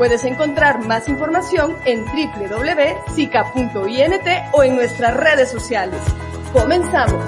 [0.00, 3.68] Puedes encontrar más información en www.sica.int
[4.54, 6.00] o en nuestras redes sociales.
[6.54, 7.22] Comenzamos.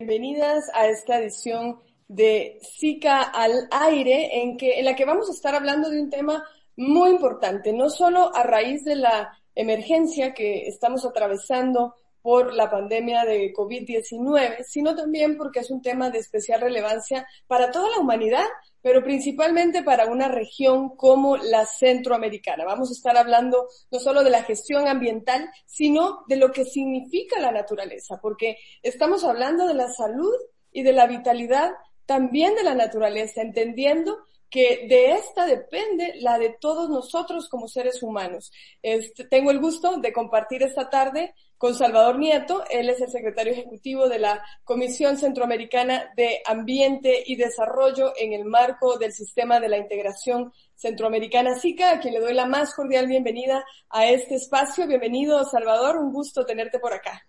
[0.00, 1.78] Bienvenidas a esta edición
[2.08, 6.10] de SICA al aire en que en la que vamos a estar hablando de un
[6.10, 6.44] tema
[6.76, 11.94] muy importante, no solo a raíz de la emergencia que estamos atravesando
[12.26, 17.70] por la pandemia de COVID-19, sino también porque es un tema de especial relevancia para
[17.70, 18.44] toda la humanidad,
[18.82, 22.64] pero principalmente para una región como la centroamericana.
[22.64, 27.38] Vamos a estar hablando no solo de la gestión ambiental, sino de lo que significa
[27.38, 30.34] la naturaleza, porque estamos hablando de la salud
[30.72, 31.70] y de la vitalidad
[32.06, 34.18] también de la naturaleza, entendiendo
[34.50, 38.52] que de esta depende la de todos nosotros como seres humanos.
[38.82, 42.64] Este, tengo el gusto de compartir esta tarde con Salvador Nieto.
[42.70, 48.44] Él es el secretario ejecutivo de la Comisión Centroamericana de Ambiente y Desarrollo en el
[48.44, 53.06] marco del sistema de la integración centroamericana SICA, a quien le doy la más cordial
[53.06, 54.86] bienvenida a este espacio.
[54.86, 55.96] Bienvenido, Salvador.
[55.96, 57.26] Un gusto tenerte por acá.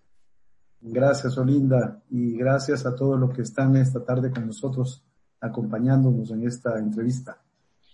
[0.79, 5.03] Gracias, Olinda, y gracias a todos los que están esta tarde con nosotros
[5.41, 7.37] acompañándonos en esta entrevista.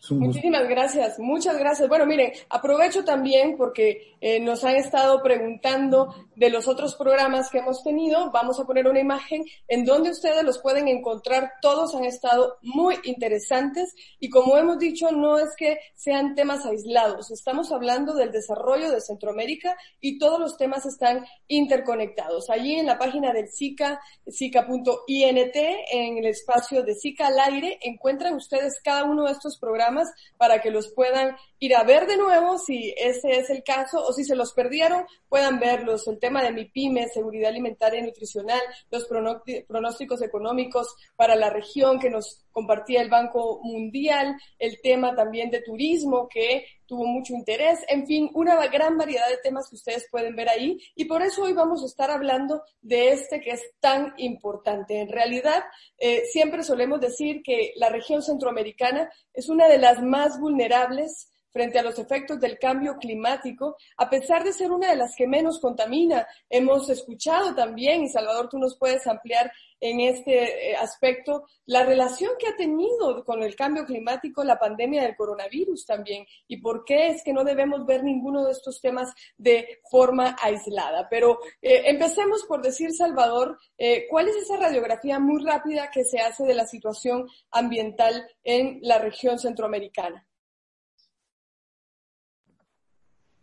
[0.09, 1.87] Muchísimas gracias, muchas gracias.
[1.87, 7.59] Bueno, miren, aprovecho también porque eh, nos han estado preguntando de los otros programas que
[7.59, 8.29] hemos tenido.
[8.31, 11.53] Vamos a poner una imagen en donde ustedes los pueden encontrar.
[11.61, 17.31] Todos han estado muy interesantes y como hemos dicho, no es que sean temas aislados.
[17.31, 22.49] Estamos hablando del desarrollo de Centroamérica y todos los temas están interconectados.
[22.49, 28.33] Allí en la página del SICA, SICA.int, en el espacio de SICA al aire, encuentran
[28.33, 29.92] ustedes cada uno de estos programas
[30.37, 34.13] para que los puedan ir a ver de nuevo si ese es el caso o
[34.13, 36.07] si se los perdieron, puedan verlos.
[36.07, 38.61] El tema de mi pyme, seguridad alimentaria y nutricional,
[38.91, 45.49] los pronósticos económicos para la región que nos compartía el Banco Mundial, el tema también
[45.49, 50.07] de turismo que tuvo mucho interés, en fin, una gran variedad de temas que ustedes
[50.11, 53.63] pueden ver ahí y por eso hoy vamos a estar hablando de este que es
[53.79, 54.99] tan importante.
[54.99, 55.63] En realidad,
[55.97, 61.79] eh, siempre solemos decir que la región centroamericana es una de las más vulnerables frente
[61.79, 65.59] a los efectos del cambio climático, a pesar de ser una de las que menos
[65.59, 66.27] contamina.
[66.49, 69.51] Hemos escuchado también, y Salvador, tú nos puedes ampliar
[69.83, 75.03] en este eh, aspecto, la relación que ha tenido con el cambio climático la pandemia
[75.03, 79.13] del coronavirus también, y por qué es que no debemos ver ninguno de estos temas
[79.37, 81.07] de forma aislada.
[81.09, 86.19] Pero eh, empecemos por decir, Salvador, eh, ¿cuál es esa radiografía muy rápida que se
[86.19, 90.25] hace de la situación ambiental en la región centroamericana?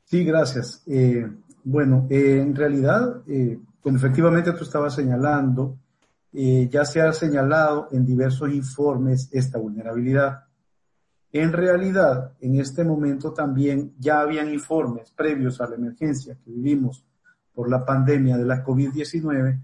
[0.04, 0.82] Sí, gracias.
[0.86, 1.28] Eh,
[1.64, 3.22] bueno, en realidad,
[3.82, 5.76] como efectivamente tú estabas señalando,
[6.32, 10.44] ya se ha señalado en diversos informes esta vulnerabilidad.
[11.32, 17.04] En realidad, en este momento también ya habían informes previos a la emergencia que vivimos
[17.52, 19.60] por la pandemia de la COVID-19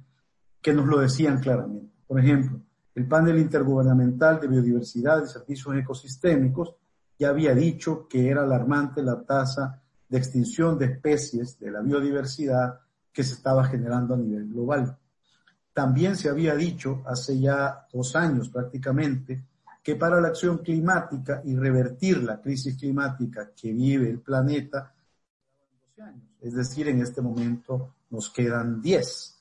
[0.60, 1.94] que nos lo decían claramente.
[2.06, 2.60] Por ejemplo,
[2.94, 6.74] el panel intergubernamental de biodiversidad y servicios ecosistémicos
[7.18, 12.80] ya había dicho que era alarmante la tasa de extinción de especies de la biodiversidad
[13.12, 14.98] que se estaba generando a nivel global.
[15.76, 19.44] También se había dicho hace ya dos años prácticamente
[19.82, 24.94] que para la acción climática y revertir la crisis climática que vive el planeta,
[26.40, 29.38] es decir, en este momento nos quedan 10.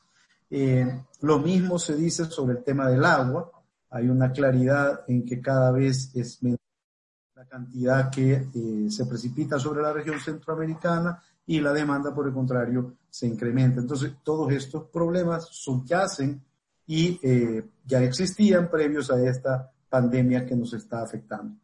[0.50, 3.50] Eh, lo mismo se dice sobre el tema del agua.
[3.92, 6.60] Hay una claridad en que cada vez es menos
[7.34, 12.34] la cantidad que eh, se precipita sobre la región centroamericana y la demanda, por el
[12.34, 13.80] contrario, se incrementa.
[13.80, 16.42] Entonces, todos estos problemas subyacen
[16.88, 21.56] y eh, ya existían previos a esta pandemia que nos está afectando.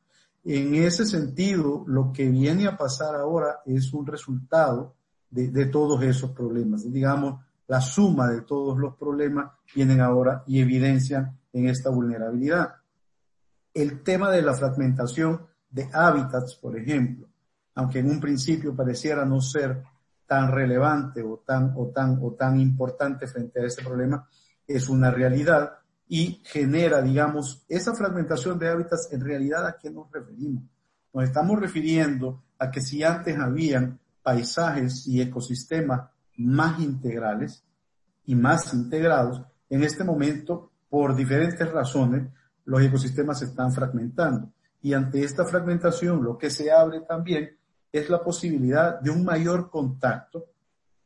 [0.44, 4.95] En ese sentido, lo que viene a pasar ahora es un resultado
[5.30, 6.92] de, de todos esos problemas.
[6.92, 12.75] Digamos, la suma de todos los problemas vienen ahora y evidencian en esta vulnerabilidad.
[13.74, 17.31] El tema de la fragmentación de hábitats, por ejemplo,
[17.75, 19.83] aunque en un principio pareciera no ser
[20.25, 24.27] tan relevante o tan, o tan, o tan importante frente a ese problema
[24.65, 25.73] es una realidad
[26.07, 30.63] y genera, digamos, esa fragmentación de hábitats, en realidad a qué nos referimos.
[31.13, 37.63] Nos estamos refiriendo a que si antes habían paisajes y ecosistemas más integrales
[38.25, 42.29] y más integrados, en este momento, por diferentes razones,
[42.65, 44.51] los ecosistemas se están fragmentando.
[44.81, 47.57] Y ante esta fragmentación, lo que se abre también
[47.92, 50.46] es la posibilidad de un mayor contacto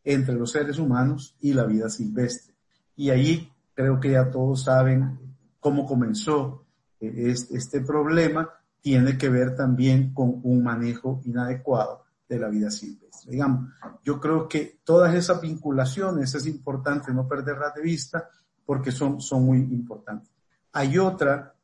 [0.04, 2.54] entre los seres humanos y la vida silvestre.
[2.96, 5.20] Y ahí creo que ya todos saben
[5.60, 6.66] cómo comenzó
[7.00, 8.50] eh, este, problema,
[8.82, 13.32] tiene que ver también con un manejo inadecuado de la vida silvestre.
[13.32, 13.72] Digamos,
[14.04, 18.30] yo creo que todas esas vinculaciones es importante no perderlas de vista
[18.66, 20.30] porque son, son muy importantes.
[20.72, 21.56] Hay otra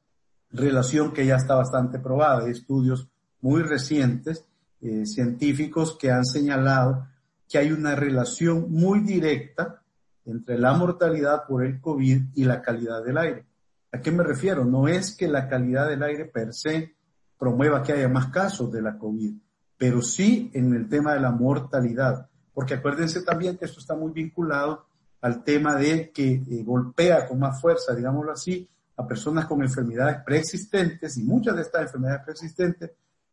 [0.49, 3.07] relación que ya está bastante probada, de estudios
[3.41, 4.45] muy recientes,
[4.81, 7.07] eh, científicos que han señalado
[7.47, 9.81] que hay una relación muy directa
[10.25, 13.45] entre la mortalidad por el COVID y la calidad del aire.
[13.91, 14.63] ¿A qué me refiero?
[14.63, 16.95] No es que la calidad del aire per se
[17.37, 19.33] promueva que haya más casos de la COVID,
[19.77, 24.11] pero sí en el tema de la mortalidad, porque acuérdense también que esto está muy
[24.11, 24.85] vinculado
[25.21, 30.17] al tema de que eh, golpea con más fuerza, digámoslo así, a personas con enfermedades
[30.25, 32.91] preexistentes y muchas de estas enfermedades preexistentes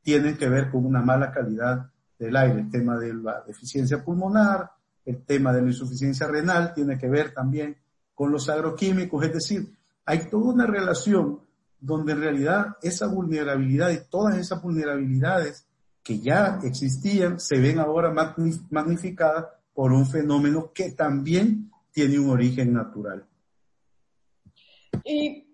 [0.09, 4.71] tienen que ver con una mala calidad del aire, el tema de la deficiencia pulmonar,
[5.05, 7.77] el tema de la insuficiencia renal tiene que ver también
[8.15, 9.71] con los agroquímicos, es decir,
[10.07, 11.41] hay toda una relación
[11.79, 15.67] donde en realidad esa vulnerabilidad y todas esas vulnerabilidades
[16.03, 18.11] que ya existían se ven ahora
[18.71, 19.45] magnificadas
[19.75, 23.27] por un fenómeno que también tiene un origen natural.
[25.05, 25.48] Y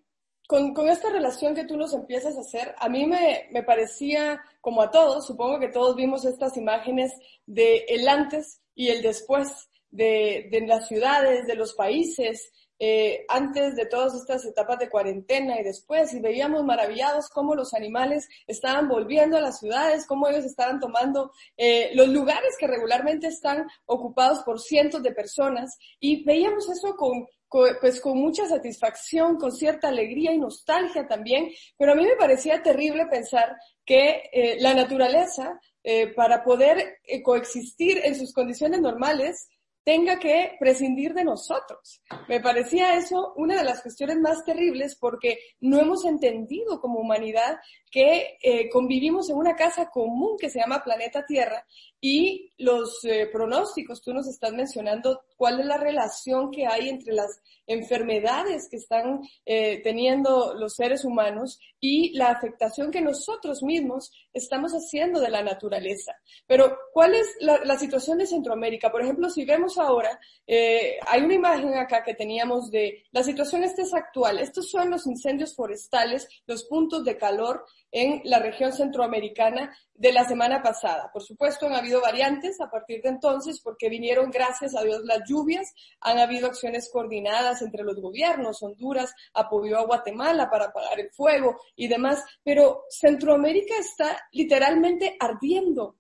[0.47, 4.91] con, esta relación que tú nos empiezas a hacer, a mí me, parecía, como a
[4.91, 7.13] todos, supongo que todos vimos estas imágenes
[7.47, 13.77] de el antes y el después de, de las ciudades, de los países, eh, antes
[13.77, 18.89] de todas estas etapas de cuarentena y después, y veíamos maravillados cómo los animales estaban
[18.89, 24.41] volviendo a las ciudades, cómo ellos estaban tomando eh, los lugares que regularmente están ocupados
[24.43, 30.33] por cientos de personas, y veíamos eso con, pues con mucha satisfacción, con cierta alegría
[30.33, 36.09] y nostalgia también, pero a mí me parecía terrible pensar que eh, la naturaleza, eh,
[36.09, 39.49] para poder eh, coexistir en sus condiciones normales,
[39.85, 42.03] tenga que prescindir de nosotros.
[42.27, 47.59] Me parecía eso una de las cuestiones más terribles porque no hemos entendido como humanidad
[47.91, 48.39] que
[48.73, 51.67] convivimos en una casa común que se llama planeta Tierra
[52.07, 57.13] y los eh, pronósticos, tú nos estás mencionando cuál es la relación que hay entre
[57.13, 64.13] las enfermedades que están eh, teniendo los seres humanos y la afectación que nosotros mismos
[64.33, 66.13] estamos haciendo de la naturaleza.
[66.47, 68.91] Pero, ¿cuál es la, situación de Centroamérica?
[68.91, 73.65] Por ejemplo, si vemos ahora, eh, hay una imagen acá que teníamos de la situación
[73.65, 74.39] esta es actual.
[74.39, 80.25] Estos son los incendios forestales, los puntos de calor en la región centroamericana de la
[80.25, 81.11] semana pasada.
[81.13, 85.21] Por supuesto, han habido variantes a partir de entonces porque vinieron, gracias a Dios, las
[85.29, 85.73] lluvias.
[86.01, 88.61] Han habido acciones coordinadas entre los gobiernos.
[88.65, 92.25] Honduras apoyó a Guatemala para apagar el fuego y demás.
[92.43, 95.95] Pero Centroamérica está literalmente ardiendo.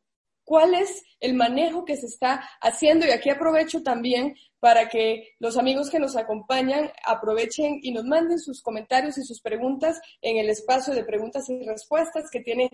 [0.44, 3.06] ¿Cuál es el manejo que se está haciendo?
[3.06, 8.38] Y aquí aprovecho también para que los amigos que nos acompañan aprovechen y nos manden
[8.38, 12.70] sus comentarios y sus preguntas en el espacio de preguntas y respuestas que tiene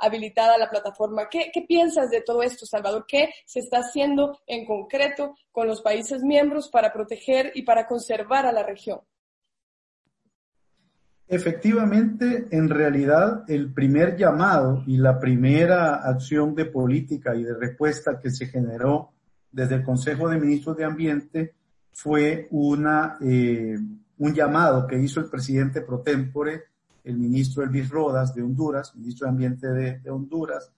[0.00, 1.28] habilitada la plataforma.
[1.28, 3.04] ¿Qué, piensas de todo esto, Salvador?
[3.06, 8.46] ¿Qué se está haciendo en concreto con los países miembros para proteger y para conservar
[8.46, 9.00] a la región?
[11.32, 18.18] Efectivamente, en realidad, el primer llamado y la primera acción de política y de respuesta
[18.18, 19.12] que se generó
[19.52, 21.54] desde el Consejo de Ministros de Ambiente
[21.92, 23.78] fue una, eh,
[24.18, 26.64] un llamado que hizo el presidente pro tempore,
[27.04, 30.72] el ministro Elvis Rodas de Honduras, ministro de Ambiente de, Honduras,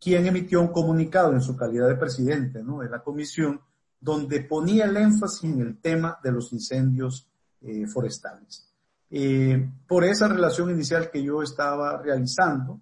[0.00, 2.78] quien emitió un comunicado en su calidad de presidente ¿no?
[2.80, 3.60] de la comisión,
[4.00, 7.28] donde ponía el énfasis en el tema de los incendios
[7.60, 8.69] eh, forestales.
[9.10, 12.80] Eh, por esa relación inicial que yo estaba realizando,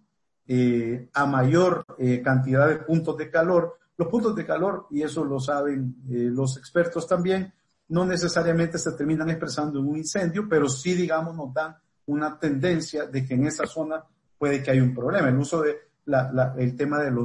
[1.12, 1.84] a mayor
[2.24, 6.56] cantidad de puntos de calor, los puntos de calor, y eso lo saben eh, los
[6.56, 7.52] expertos también,
[7.88, 13.06] no necesariamente se terminan expresando en un incendio, pero sí, digamos, nos dan una tendencia
[13.06, 14.04] de que en esa zona
[14.38, 15.28] puede que haya un problema.
[15.28, 17.16] El uso de la, el tema del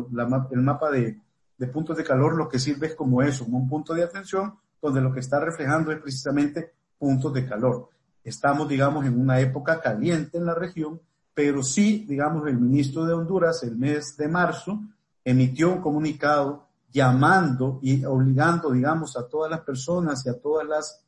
[0.52, 1.22] el mapa de,
[1.58, 5.00] de, puntos de calor lo que sirve es como eso, un punto de atención donde
[5.00, 7.90] lo que está reflejando es precisamente puntos de calor.
[8.24, 11.02] Estamos, digamos, en una época caliente en la región,
[11.34, 14.80] pero sí, digamos, el ministro de Honduras el mes de marzo
[15.24, 21.04] emitió un comunicado llamando y obligando, digamos, a todas las personas y a todas las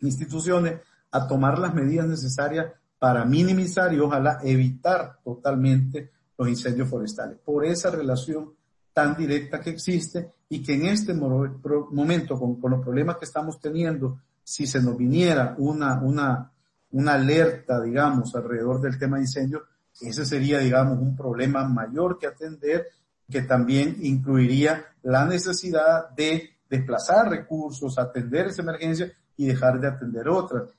[0.00, 0.80] instituciones
[1.10, 2.66] a tomar las medidas necesarias
[2.98, 7.38] para minimizar y ojalá evitar totalmente los incendios forestales.
[7.38, 8.52] Por esa relación
[8.92, 14.20] tan directa que existe y que en este momento, con, los problemas que estamos teniendo,
[14.42, 16.52] si se nos viniera una, una,
[16.94, 19.62] una alerta, digamos, alrededor del tema de incendios,
[20.00, 22.86] ese sería, digamos, un problema mayor que atender,
[23.28, 30.28] que también incluiría la necesidad de desplazar recursos, atender esa emergencia y dejar de atender
[30.28, 30.70] otras.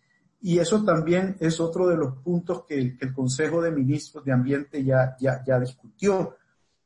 [0.41, 4.84] Y eso también es otro de los puntos que el, Consejo de Ministros de Ambiente
[4.86, 6.38] ya, ya, ya discutió.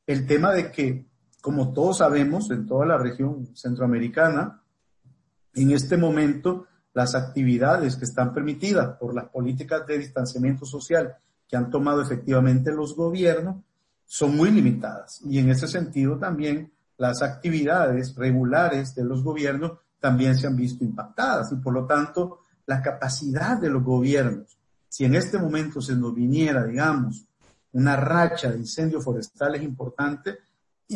[0.07, 1.05] El tema de que,
[1.39, 4.63] como todos sabemos, en toda la región centroamericana,
[5.53, 6.65] en este momento,
[6.99, 11.15] las actividades que están permitidas por las políticas de distanciamiento social
[11.47, 13.63] que han tomado efectivamente los gobiernos
[14.05, 15.21] son muy limitadas.
[15.23, 20.83] Y en ese sentido también las actividades regulares de los gobiernos también se han visto
[20.83, 24.57] impactadas y por lo tanto la capacidad de los gobiernos,
[24.89, 27.25] si en este momento se nos viniera, digamos,
[27.71, 30.39] una racha de incendios forestales importante,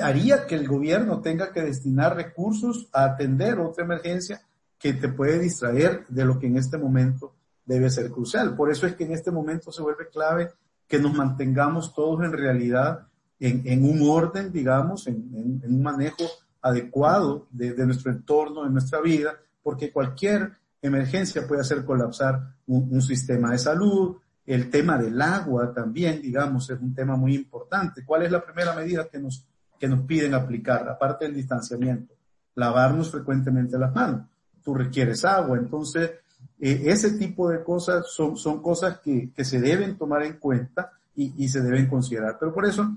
[0.02, 4.42] haría que el gobierno tenga que destinar recursos a atender otra emergencia
[4.84, 8.54] que te puede distraer de lo que en este momento debe ser crucial.
[8.54, 10.50] Por eso es que en este momento se vuelve clave
[10.90, 13.08] que nos mantengamos todos en realidad
[13.40, 16.26] en, un orden, digamos, en, un manejo
[16.62, 23.52] adecuado de, nuestro entorno, de nuestra vida, porque cualquier emergencia puede hacer colapsar un, sistema
[23.52, 24.18] de salud.
[24.46, 28.04] El tema del agua también, digamos, es un tema muy importante.
[28.04, 29.48] ¿Cuál es la primera medida que nos,
[29.80, 32.14] que nos piden aplicar, aparte del distanciamiento?
[32.56, 34.33] Lavarnos frecuentemente las manos.
[34.64, 36.12] Tú requieres agua, entonces
[36.60, 40.92] eh, ese tipo de cosas son, son cosas que, que se deben tomar en cuenta
[41.16, 42.38] y, y, se deben considerar.
[42.40, 42.90] Pero por eso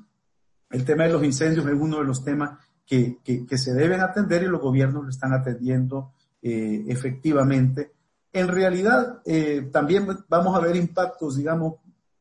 [0.71, 4.45] el tema de los incendios es uno de los temas que, que, se deben atender
[4.45, 7.93] y los gobiernos lo están atendiendo eh, efectivamente.
[8.33, 11.75] En realidad, eh, también vamos a ver impactos, digamos,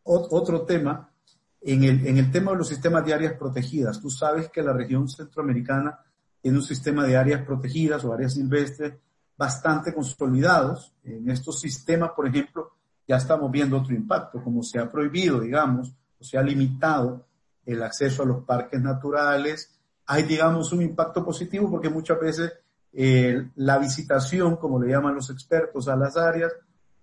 [0.04, 1.10] otro tema,
[1.62, 4.00] en el, en el tema de los sistemas de áreas protegidas.
[4.00, 6.00] Tú sabes que la región centroamericana
[6.42, 8.94] tiene un sistema de áreas protegidas o áreas silvestres
[9.38, 10.94] bastante consolidados.
[11.04, 12.72] En estos sistemas, por ejemplo,
[13.08, 17.25] ya estamos viendo otro impacto, como se ha prohibido, digamos, o se ha limitado
[17.65, 19.72] el acceso a los parques naturales.
[20.08, 22.54] Hay, digamos, un impacto positivo porque muchas veces
[22.94, 26.54] eh, la visitación, como le llaman los expertos a las áreas,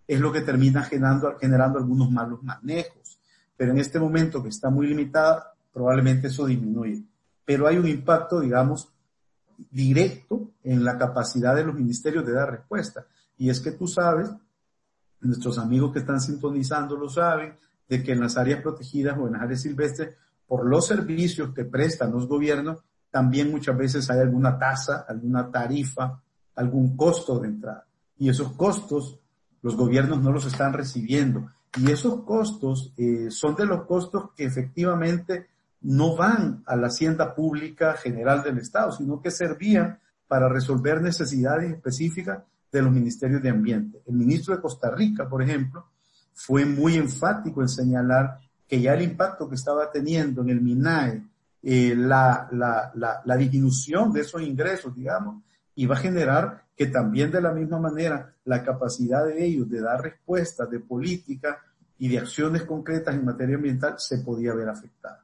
[0.07, 3.19] es lo que termina generando, generando algunos malos manejos.
[3.57, 7.03] Pero en este momento que está muy limitada, probablemente eso disminuye.
[7.45, 8.93] Pero hay un impacto, digamos,
[9.71, 13.07] directo en la capacidad de los ministerios de dar respuesta.
[13.38, 14.31] Y es que tú sabes,
[15.21, 17.57] nuestros amigos que están sintonizando lo saben,
[17.88, 20.14] de que en las áreas protegidas o en las áreas silvestres,
[20.47, 26.21] por los servicios que prestan los gobiernos, también muchas veces hay alguna tasa, alguna tarifa,
[26.54, 27.87] algún costo de entrada.
[28.19, 29.19] Y esos costos
[29.62, 31.50] los gobiernos no los están recibiendo.
[31.78, 35.47] Y esos costos eh, son de los costos que efectivamente
[35.83, 39.99] no van a la hacienda pública general del Estado, sino que servían
[40.29, 44.03] para resolver necesidades específicas de los ministerios de ambiente.
[44.07, 45.87] El ministro de Costa Rica, por ejemplo,
[46.33, 51.23] fue muy enfático en señalar que ya el impacto que estaba teniendo en el MINAE
[51.62, 55.43] eh, la, la, la, la, disminución de esos ingresos, digamos,
[55.89, 60.03] va a generar que también de la misma manera la capacidad de ellos de dar
[60.03, 61.61] respuestas de política
[61.99, 65.22] y de acciones concretas en materia ambiental se podía ver afectada.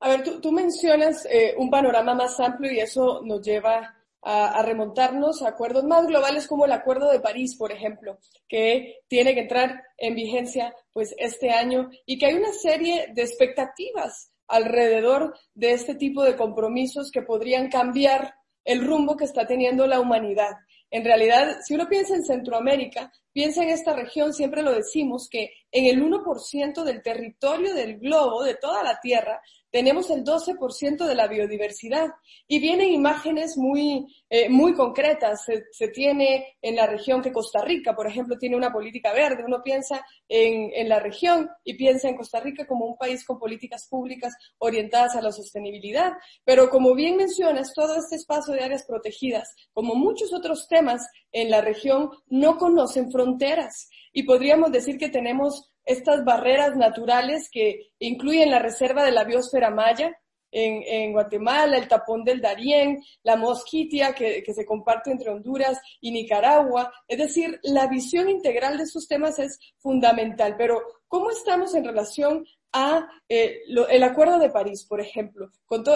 [0.00, 4.62] A ver, tú, mencionas eh, un panorama más amplio y eso nos lleva a, a,
[4.62, 9.40] remontarnos a acuerdos más globales como el Acuerdo de París, por ejemplo, que tiene que
[9.40, 15.72] entrar en vigencia pues este año y que hay una serie de expectativas alrededor de
[15.72, 18.34] este tipo de compromisos que podrían cambiar
[18.64, 20.56] el rumbo que está teniendo la humanidad.
[20.90, 25.50] En realidad, si uno piensa en Centroamérica, piensa en esta región, siempre lo decimos, que
[25.70, 29.40] en el 1% del territorio del globo, de toda la Tierra,
[29.76, 32.08] tenemos el 12% de la biodiversidad
[32.48, 35.44] y vienen imágenes muy, eh, muy concretas.
[35.44, 39.44] Se, tiene en la región que Costa Rica, por ejemplo, tiene una política verde.
[39.46, 43.38] Uno piensa en, en la región y piensa en Costa Rica como un país con
[43.38, 46.14] políticas públicas orientadas a la sostenibilidad.
[46.42, 51.50] Pero como bien mencionas, todo este espacio de áreas protegidas, como muchos otros temas en
[51.50, 53.90] la región, no conocen fronteras.
[54.14, 59.70] Y podríamos decir que tenemos estas barreras naturales que incluyen la reserva de la biosfera
[59.70, 60.12] maya
[60.50, 65.80] en, en Guatemala, el tapón del Darién, la mosquitia que, que, se comparte entre Honduras
[66.00, 66.92] y Nicaragua.
[67.06, 70.54] Es decir, la visión integral de estos temas es fundamental.
[70.56, 75.50] Pero, ¿cómo estamos en relación a eh, el Acuerdo de París, por ejemplo.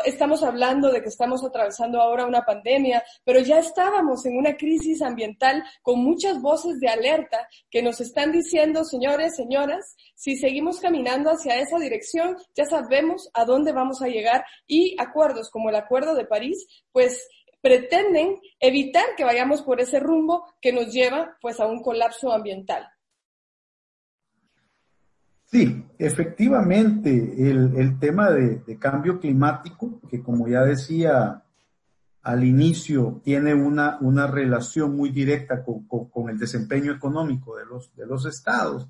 [0.07, 5.03] estamos hablando de que estamos atravesando ahora una pandemia, pero ya estábamos en una crisis
[5.03, 11.31] ambiental con muchas voces de alerta que nos están diciendo, señores, señoras, si seguimos caminando
[11.31, 16.15] hacia esa dirección, ya sabemos a dónde vamos a llegar y acuerdos como el Acuerdo
[16.15, 17.29] de París, pues
[17.61, 22.89] pretenden evitar que vayamos por ese rumbo que nos lleva pues a un colapso ambiental.
[25.51, 27.11] Sí, efectivamente,
[27.51, 31.43] el, tema de, cambio climático, que como ya decía
[32.23, 38.07] al inicio, tiene una, una relación muy directa con, el desempeño económico de los, de
[38.07, 38.87] los estados.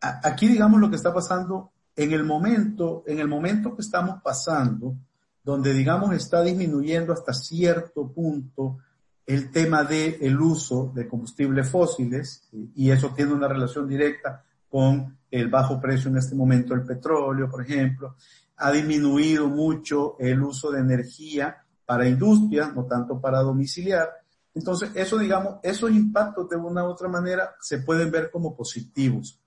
[0.00, 4.96] aquí, digamos, lo que está pasando en el momento, en el momento que estamos pasando,
[5.44, 8.78] donde, digamos, está disminuyendo hasta cierto punto
[9.26, 15.19] el tema del el uso de combustibles fósiles, y eso tiene una relación directa con
[15.30, 18.16] el bajo precio en este momento del petróleo, por ejemplo.
[18.56, 24.08] Ha disminuido mucho el uso de energía para industria, no tanto para domiciliar.
[24.54, 29.40] Entonces, eso, digamos, esos impactos de una u otra manera se pueden ver como positivos.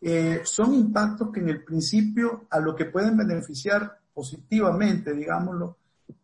[0.00, 5.78] Eh, son impactos que en el principio a lo que pueden beneficiar positivamente, digámoslo,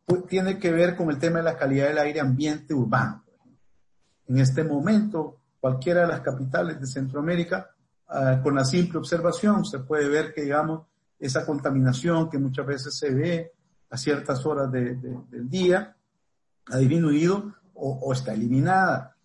[0.05, 3.25] pues, tiene que ver con el tema de la calidad del aire ambiente urbano.
[4.27, 7.71] En este momento, cualquiera de las capitales de Centroamérica
[8.13, 10.87] Ah, con la simple observación se puede ver que, digamos,
[11.17, 13.53] esa contaminación que muchas veces se ve
[13.89, 15.97] a ciertas horas del día
[16.67, 19.17] ha disminuido o, está eliminada.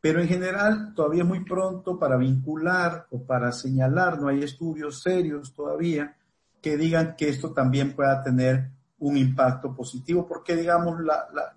[0.00, 5.02] Pero en general todavía es muy pronto para vincular o para señalar, no hay estudios
[5.02, 6.16] serios todavía
[6.62, 8.70] que digan que esto también pueda tener
[9.00, 10.98] un impacto positivo, porque digamos,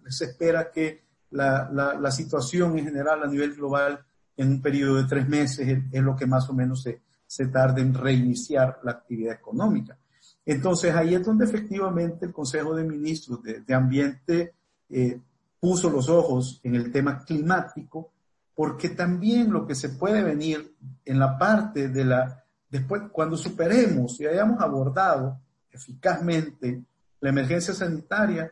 [0.09, 4.05] se espera que la, la situación en general a nivel global
[4.37, 7.81] en un periodo de tres meses es, lo que más o menos se, se tarda
[7.81, 9.97] en reiniciar la actividad económica.
[10.45, 14.53] Entonces ahí es donde efectivamente el Consejo de Ministros de, Ambiente
[14.89, 15.19] eh,
[15.59, 18.11] puso los ojos en el tema climático,
[18.53, 24.19] porque también lo que se puede venir en la parte de la, después, cuando superemos
[24.19, 25.39] y hayamos abordado
[25.71, 26.83] eficazmente
[27.21, 28.51] la emergencia sanitaria,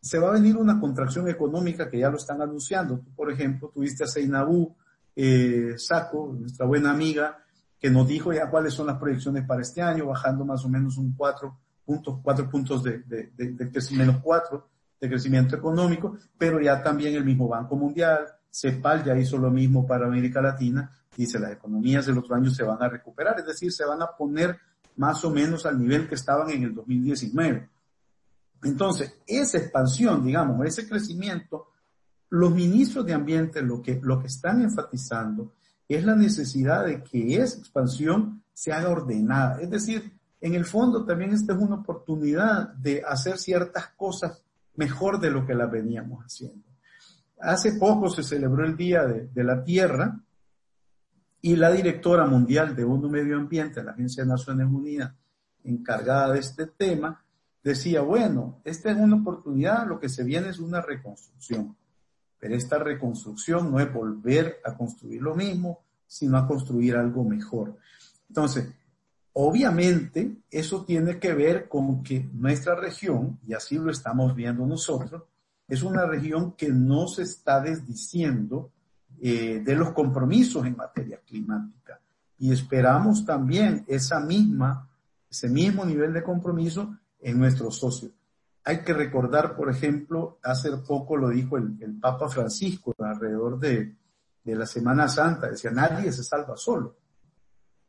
[0.00, 3.00] se va a venir una contracción económica que ya lo están anunciando.
[3.16, 4.74] por ejemplo, tuviste a Seinabú
[5.14, 7.38] eh, Saco, nuestra buena amiga,
[7.78, 10.96] que nos dijo ya cuáles son las proyecciones para este año, bajando más o menos
[10.98, 14.68] un 4 puntos, 4 puntos de, de, de, crecimiento, 4
[15.00, 19.86] de crecimiento económico, pero ya también el mismo Banco Mundial, CEPAL ya hizo lo mismo
[19.86, 23.72] para América Latina, dice las economías del otro año se van a recuperar, es decir,
[23.72, 24.58] se van a poner
[24.96, 27.68] más o menos al nivel que estaban en el 2019.
[28.62, 31.71] Entonces, esa expansión, digamos, ese crecimiento
[32.32, 35.52] los ministros de Ambiente lo que, lo que están enfatizando
[35.86, 39.60] es la necesidad de que esa expansión se haga ordenada.
[39.60, 44.42] Es decir, en el fondo también esta es una oportunidad de hacer ciertas cosas
[44.76, 46.64] mejor de lo que las veníamos haciendo.
[47.38, 50.18] Hace poco se celebró el Día de, de la Tierra
[51.42, 55.12] y la directora mundial de ONU Medio Ambiente, la Agencia de Naciones Unidas,
[55.64, 57.22] encargada de este tema,
[57.62, 61.76] decía, bueno, esta es una oportunidad, lo que se viene es una reconstrucción.
[62.42, 65.78] Pero esta reconstrucción no es volver a construir lo mismo,
[66.08, 67.76] sino a construir algo mejor.
[68.28, 68.68] Entonces,
[69.34, 75.22] obviamente, eso tiene que ver con que nuestra región, y así lo estamos viendo nosotros,
[75.68, 78.72] es una región que no se está desdiciendo
[79.20, 82.00] eh, de los compromisos en materia climática.
[82.40, 84.90] Y esperamos también esa misma,
[85.30, 88.10] ese mismo nivel de compromiso en nuestros socios.
[88.64, 93.96] Hay que recordar, por ejemplo, hace poco lo dijo el, Papa Francisco alrededor de,
[94.44, 96.96] la Semana Santa, decía, nadie se salva solo.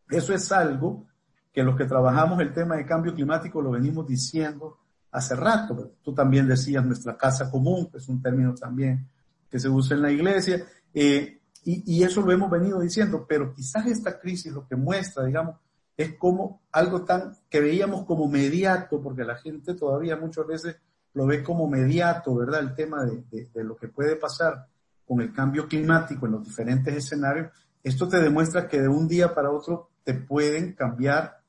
[0.10, 1.06] Eso es algo
[1.52, 4.80] que los que trabajamos el tema de cambio climático lo venimos diciendo
[5.12, 5.94] hace rato.
[6.04, 9.08] Tú también decías nuestra casa común, que es un término también
[9.50, 13.54] que se usa en la iglesia, eh, y, y, eso lo hemos venido diciendo, pero
[13.54, 15.56] quizás esta crisis lo que muestra, digamos,
[15.96, 20.78] es como algo tan que veíamos como mediato, porque la gente todavía muchas veces
[21.14, 22.62] lo ve como mediato, ¿verdad?
[22.62, 24.68] El tema de, lo que puede pasar
[25.06, 27.52] con el cambio climático en los diferentes escenarios.
[27.84, 31.42] Esto te demuestra que de un día para otro te pueden cambiar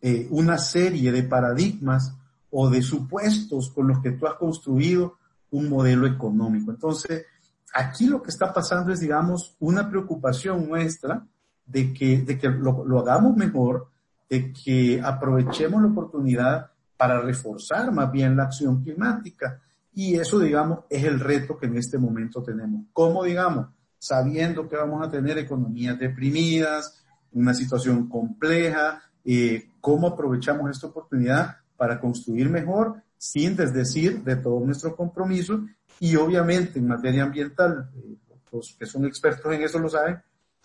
[0.00, 2.14] eh, una serie de paradigmas
[2.50, 5.18] o de supuestos con los que tú has construido
[5.50, 6.70] un modelo económico.
[6.70, 7.26] Entonces,
[7.74, 11.26] aquí lo que está pasando es, digamos, una preocupación nuestra
[11.68, 13.88] de que, de que lo, lo hagamos mejor,
[14.28, 19.60] de que aprovechemos la oportunidad para reforzar más bien la acción climática.
[19.94, 22.86] Y eso, digamos, es el reto que en este momento tenemos.
[22.92, 23.68] ¿Cómo, digamos?
[23.98, 31.56] Sabiendo que vamos a tener economías deprimidas, una situación compleja, eh, cómo aprovechamos esta oportunidad
[31.76, 35.66] para construir mejor sin desdecir de todo nuestro compromiso
[36.00, 38.16] y obviamente en materia ambiental, eh,
[38.52, 40.18] los que son expertos en eso lo saben,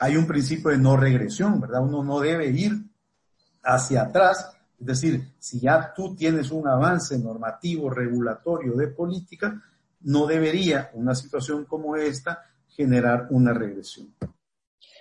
[0.03, 1.81] hay un principio de no regresión, ¿verdad?
[1.81, 2.73] Uno no debe ir
[3.63, 9.63] hacia atrás, es decir, si ya tú tienes un avance normativo, regulatorio, de política,
[10.01, 14.13] no debería una situación como esta generar una regresión.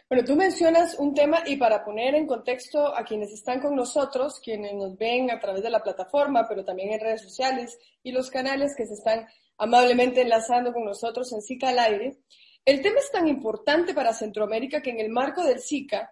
[0.09, 4.39] Bueno, tú mencionas un tema y para poner en contexto a quienes están con nosotros,
[4.39, 8.31] quienes nos ven a través de la plataforma, pero también en redes sociales y los
[8.31, 9.27] canales que se están
[9.59, 12.19] amablemente enlazando con nosotros en SICA al aire,
[12.65, 16.11] el tema es tan importante para Centroamérica que en el marco del SICA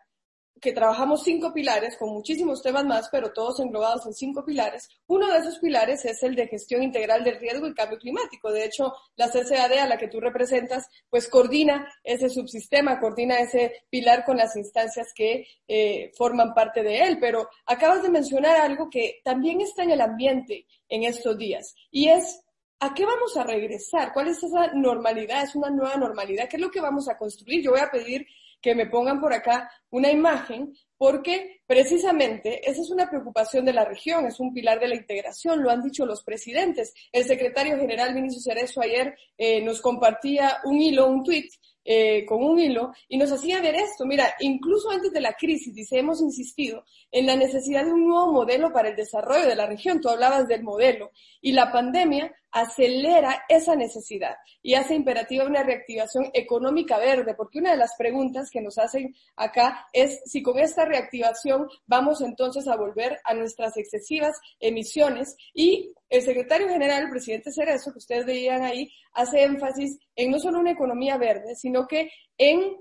[0.60, 4.88] que trabajamos cinco pilares con muchísimos temas más, pero todos englobados en cinco pilares.
[5.06, 8.52] Uno de esos pilares es el de gestión integral del riesgo y cambio climático.
[8.52, 13.84] De hecho, la CCAD a la que tú representas, pues coordina ese subsistema, coordina ese
[13.88, 17.18] pilar con las instancias que eh, forman parte de él.
[17.18, 22.08] Pero acabas de mencionar algo que también está en el ambiente en estos días y
[22.08, 22.42] es
[22.82, 24.10] ¿A qué vamos a regresar?
[24.14, 25.44] ¿Cuál es esa normalidad?
[25.44, 26.48] ¿Es una nueva normalidad?
[26.48, 27.62] ¿Qué es lo que vamos a construir?
[27.62, 28.26] Yo voy a pedir
[28.62, 33.84] que me pongan por acá una imagen, porque precisamente esa es una preocupación de la
[33.84, 36.94] región, es un pilar de la integración, lo han dicho los presidentes.
[37.12, 41.48] El secretario general Vinicius Cerezo ayer eh, nos compartía un hilo, un tweet
[41.84, 44.06] eh, con un hilo y nos hacía ver esto.
[44.06, 48.32] Mira, incluso antes de la crisis, dice, hemos insistido en la necesidad de un nuevo
[48.32, 50.00] modelo para el desarrollo de la región.
[50.00, 56.30] Tú hablabas del modelo y la pandemia acelera esa necesidad y hace imperativa una reactivación
[56.32, 60.84] económica verde, porque una de las preguntas que nos hacen acá es si con esta
[60.84, 67.52] reactivación vamos entonces a volver a nuestras excesivas emisiones y el secretario general, el presidente
[67.52, 72.10] Cerezo, que ustedes veían ahí, hace énfasis en no solo una economía verde, sino que
[72.36, 72.76] en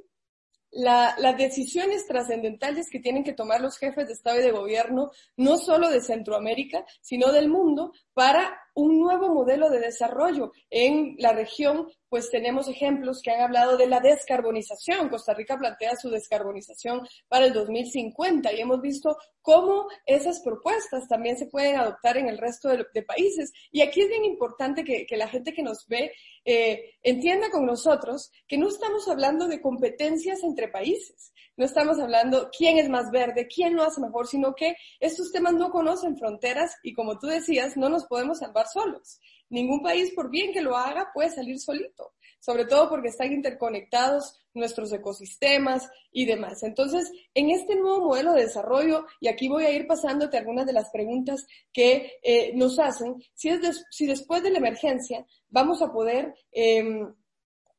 [0.72, 5.58] las decisiones trascendentales que tienen que tomar los jefes de Estado y de Gobierno, no
[5.58, 10.52] solo de Centroamérica, sino del mundo, para un nuevo modelo de desarrollo.
[10.70, 15.10] En la región, pues tenemos ejemplos que han hablado de la descarbonización.
[15.10, 21.38] Costa Rica plantea su descarbonización para el 2050 y hemos visto cómo esas propuestas también
[21.38, 23.52] se pueden adoptar en el resto de, países.
[23.72, 26.12] Y aquí es bien importante que, la gente que nos ve
[26.46, 32.50] eh, entienda con nosotros que no estamos hablando de competencias entre países, no estamos hablando
[32.58, 36.78] quién es más verde, quién lo hace mejor, sino que estos temas no conocen fronteras
[36.84, 39.20] y como tú decías, no nos podemos salvar solos.
[39.50, 44.40] Ningún país, por bien que lo haga, puede salir solito, sobre todo porque están interconectados
[44.54, 46.64] nuestros ecosistemas y demás.
[46.64, 50.74] Entonces, en este nuevo modelo de desarrollo, y aquí voy a ir pasándote algunas de
[50.74, 55.92] las preguntas que eh, nos hacen, si, es si después de la emergencia vamos a
[55.92, 57.14] poder em,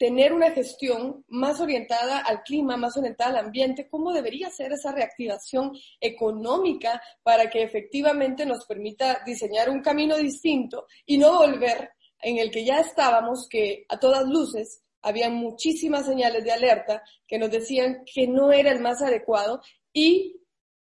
[0.01, 4.93] tener una gestión más orientada al clima, más orientada al ambiente, cómo debería ser esa
[4.93, 11.91] reactivación económica para que efectivamente nos permita diseñar un camino distinto y no volver
[12.23, 17.39] en el que ya estábamos, que a todas luces había muchísimas señales de alerta que
[17.39, 19.61] nos decían que no era el más adecuado
[19.93, 20.41] y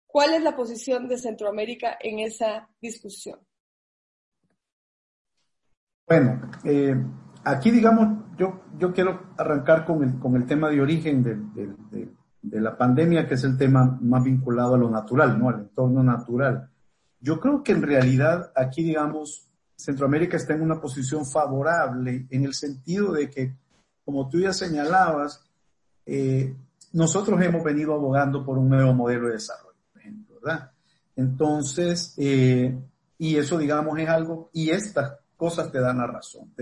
[0.07, 3.41] cuál es la posición de Centroamérica en esa discusión.
[6.07, 6.95] Bueno, eh,
[7.45, 11.37] aquí, digamos, yo, yo quiero arrancar con el, con el tema de origen de,
[12.43, 15.49] de, la pandemia, que es el tema más vinculado a lo natural, ¿no?
[15.49, 16.71] Al entorno natural.
[17.21, 22.55] Yo creo que en realidad aquí, digamos, Centroamérica está en una posición favorable en el
[22.55, 23.55] sentido de que,
[24.05, 25.45] como tú ya señalabas,
[26.07, 26.55] eh,
[26.93, 29.79] nosotros hemos venido abogando por un nuevo modelo de desarrollo,
[30.43, 30.71] ¿verdad?
[31.17, 32.79] Entonces, eh,
[33.19, 36.53] y eso, digamos, es algo, y estas cosas te dan la razón.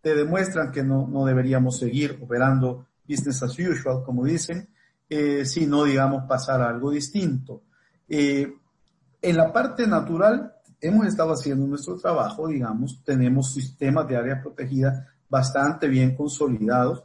[0.00, 4.68] Te demuestran que no, deberíamos seguir operando business as usual, como dicen,
[5.08, 7.62] eh, sino, digamos, pasar a algo distinto.
[8.08, 8.54] Eh,
[9.20, 15.08] en la parte natural, hemos estado haciendo nuestro trabajo, digamos, tenemos sistemas de área protegida
[15.28, 17.04] bastante bien consolidados.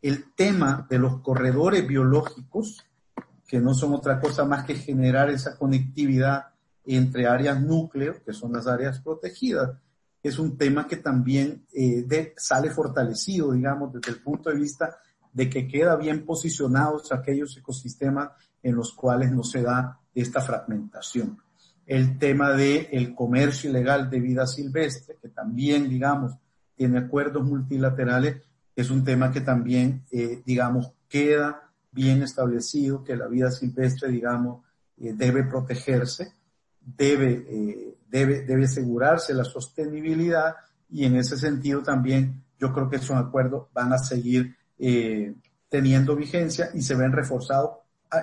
[0.00, 2.84] El tema de los corredores biológicos,
[3.46, 6.46] que no son otra cosa más que generar esa conectividad
[6.84, 9.78] entre áreas núcleo, que son las áreas protegidas,
[10.22, 14.96] es un tema que también eh, sale fortalecido, digamos, desde el punto de vista
[15.32, 18.30] de que queda bien posicionados aquellos ecosistemas
[18.62, 21.38] en los cuales no se da esta fragmentación.
[21.86, 26.34] El tema del el comercio ilegal de vida silvestre, que también, digamos,
[26.76, 28.42] tiene acuerdos multilaterales,
[28.76, 34.64] es un tema que también, eh, digamos, queda bien establecido, que la vida silvestre, digamos,
[34.96, 36.32] eh, debe protegerse,
[36.84, 40.54] debe eh, debe, debe asegurarse la sostenibilidad
[40.90, 45.34] y en ese sentido también yo creo que esos acuerdos van a seguir eh,
[45.68, 47.70] teniendo vigencia y se ven reforzados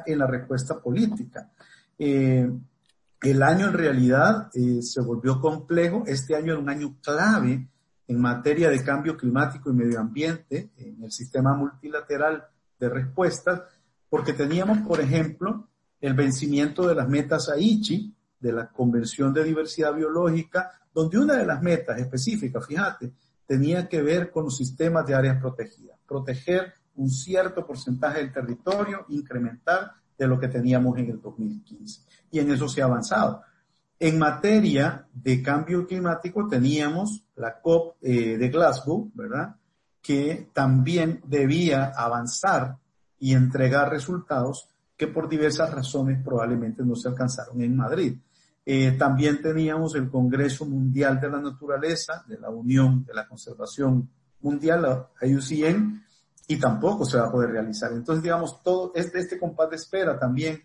[0.06, 1.50] en la respuesta política.
[1.98, 2.48] Eh,
[3.22, 6.04] El año en realidad se volvió complejo.
[6.06, 7.68] Este año era un año clave
[8.08, 12.46] en materia de cambio climático y medio ambiente en el sistema multilateral
[12.80, 13.62] de respuestas,
[14.10, 15.68] porque teníamos, por ejemplo,
[16.00, 21.46] el vencimiento de las metas Aichi, de la Convención de Diversidad Biológica, donde una de
[21.46, 23.14] las metas específicas, fíjate,
[23.46, 29.06] tenía que ver con los sistemas de áreas protegidas, proteger un cierto porcentaje del territorio,
[29.10, 32.02] incrementar de lo que teníamos en el 2015.
[32.32, 33.42] Y en eso se ha avanzado.
[34.00, 39.56] En materia de cambio climático teníamos la COP eh, de Glasgow, ¿verdad?
[40.02, 42.78] Que también debía avanzar
[43.18, 48.18] y entregar resultados que por diversas razones probablemente no se alcanzaron en Madrid.
[48.72, 54.08] Eh, también teníamos el Congreso Mundial de la Naturaleza, de la Unión de la Conservación
[54.42, 56.06] Mundial, la IUCN,
[56.48, 57.92] y tampoco se va a poder realizar.
[57.92, 60.62] Entonces, digamos, todo este, compás de espera también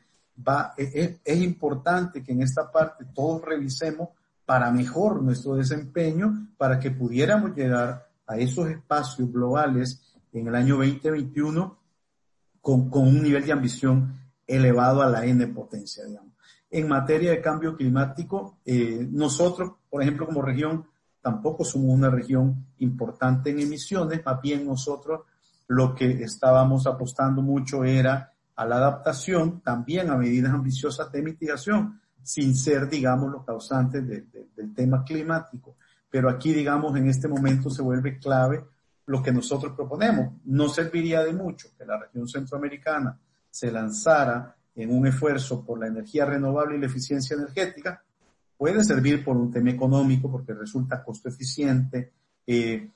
[0.47, 4.11] va, e, e, es, importante que en esta parte todos revisemos
[4.45, 10.77] para mejor nuestro desempeño, para que pudiéramos llegar a esos espacios globales en el año
[10.77, 11.79] 2021
[12.61, 16.34] con, con un nivel de ambición elevado a la N potencia, digamos.
[16.77, 20.85] En materia de cambio climático, eh, nosotros, por ejemplo, como región,
[21.23, 25.21] tampoco somos una región importante en emisiones, más bien nosotros
[25.69, 32.01] lo que estábamos apostando mucho era a la adaptación, también a medidas ambiciosas de mitigación,
[32.25, 35.77] sin ser, digamos, los causantes del tema climático.
[36.11, 38.65] Pero aquí, digamos, en este momento se vuelve clave
[39.07, 40.33] lo que nosotros proponemos.
[40.47, 43.17] No serviría de mucho que la región centroamericana
[43.49, 48.03] se lanzara en un esfuerzo por la energía renovable y la eficiencia energética.
[48.57, 52.13] Puede servir por un tema económico porque resulta costo eficiente,
[52.47, 52.91] eh,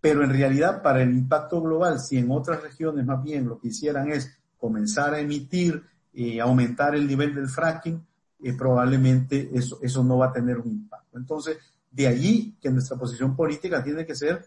[0.00, 3.68] pero en realidad para el impacto global, si en otras regiones más bien lo que
[3.68, 8.04] hicieran es comenzar a emitir y aumentar el nivel del fracking,
[8.42, 11.18] eh, probablemente eso, eso no va a tener un impacto.
[11.18, 11.58] Entonces,
[11.90, 14.46] de allí que nuestra posición política tiene que ser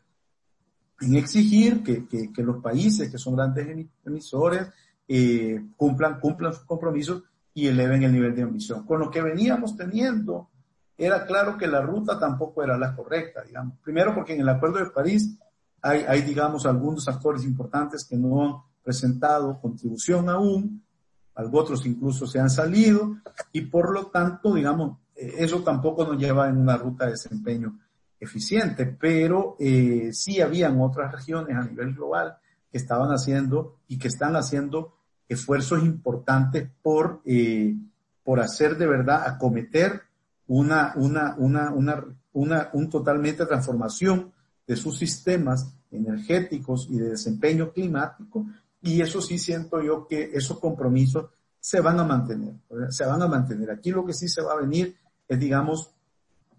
[1.00, 3.68] en exigir que, que, que los países que son grandes
[4.06, 4.68] emisores
[5.08, 8.86] eh, cumplan, cumplan sus compromisos y eleven el nivel de ambición.
[8.86, 10.50] Con lo que veníamos teniendo,
[10.98, 13.78] era claro que la ruta tampoco era la correcta, digamos.
[13.84, 15.38] Primero porque en el Acuerdo de París
[15.82, 20.84] hay, hay digamos, algunos actores importantes que no presentado contribución aún,
[21.52, 23.18] otros incluso se han salido
[23.52, 27.80] y por lo tanto, digamos, eh, eso tampoco nos lleva en una ruta de desempeño
[28.20, 32.38] eficiente, pero eh, sí habían otras regiones a nivel global
[32.72, 34.97] que estaban haciendo y que están haciendo
[35.28, 37.76] esfuerzos importantes por, eh,
[38.24, 40.02] por hacer de verdad, acometer
[40.48, 44.32] una, una, una, una, una, un totalmente transformación
[44.66, 48.46] de sus sistemas energéticos y de desempeño climático
[48.82, 52.54] y eso sí siento yo que esos compromisos se van a mantener,
[52.90, 53.72] se van a mantener.
[53.72, 54.96] Aquí lo que sí se va a venir
[55.28, 55.92] es, digamos,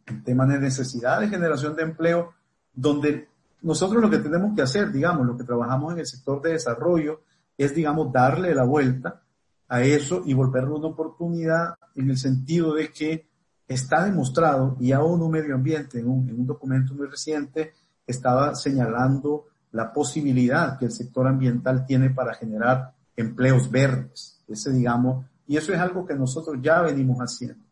[0.06, 2.34] el tema de necesidad de generación de empleo,
[2.74, 3.28] donde
[3.62, 7.22] nosotros lo que tenemos que hacer, digamos, lo que trabajamos en el sector de desarrollo,
[7.58, 9.20] es, digamos, darle la vuelta
[9.68, 13.28] a eso y volverlo una oportunidad en el sentido de que
[13.66, 17.74] está demostrado, y aún un medio ambiente, en un, en un documento muy reciente,
[18.06, 24.42] estaba señalando la posibilidad que el sector ambiental tiene para generar empleos verdes.
[24.48, 27.62] Ese, digamos, y eso es algo que nosotros ya venimos haciendo.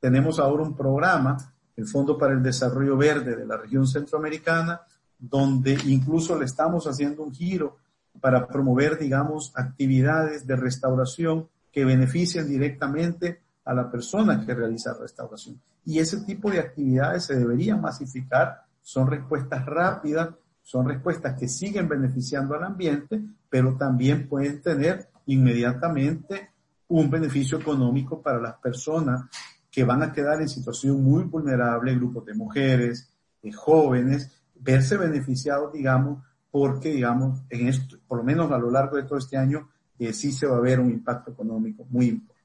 [0.00, 1.36] Tenemos ahora un programa,
[1.76, 4.80] el Fondo para el Desarrollo Verde de la región centroamericana,
[5.18, 7.76] donde incluso le estamos haciendo un giro
[8.20, 15.60] para promover, digamos, actividades de restauración que beneficien directamente a la persona que realiza restauración.
[15.84, 20.30] Y ese tipo de actividades se deberían masificar, son respuestas rápidas
[20.68, 26.50] son respuestas que siguen beneficiando al ambiente, pero también pueden tener inmediatamente
[26.88, 29.24] un beneficio económico para las personas
[29.70, 33.10] que van a quedar en situación muy vulnerable, grupos de mujeres,
[33.42, 38.96] de jóvenes, verse beneficiados, digamos, porque, digamos, en esto, por lo menos a lo largo
[38.96, 42.38] de todo este año, eh, sí se va a ver un impacto económico muy importante.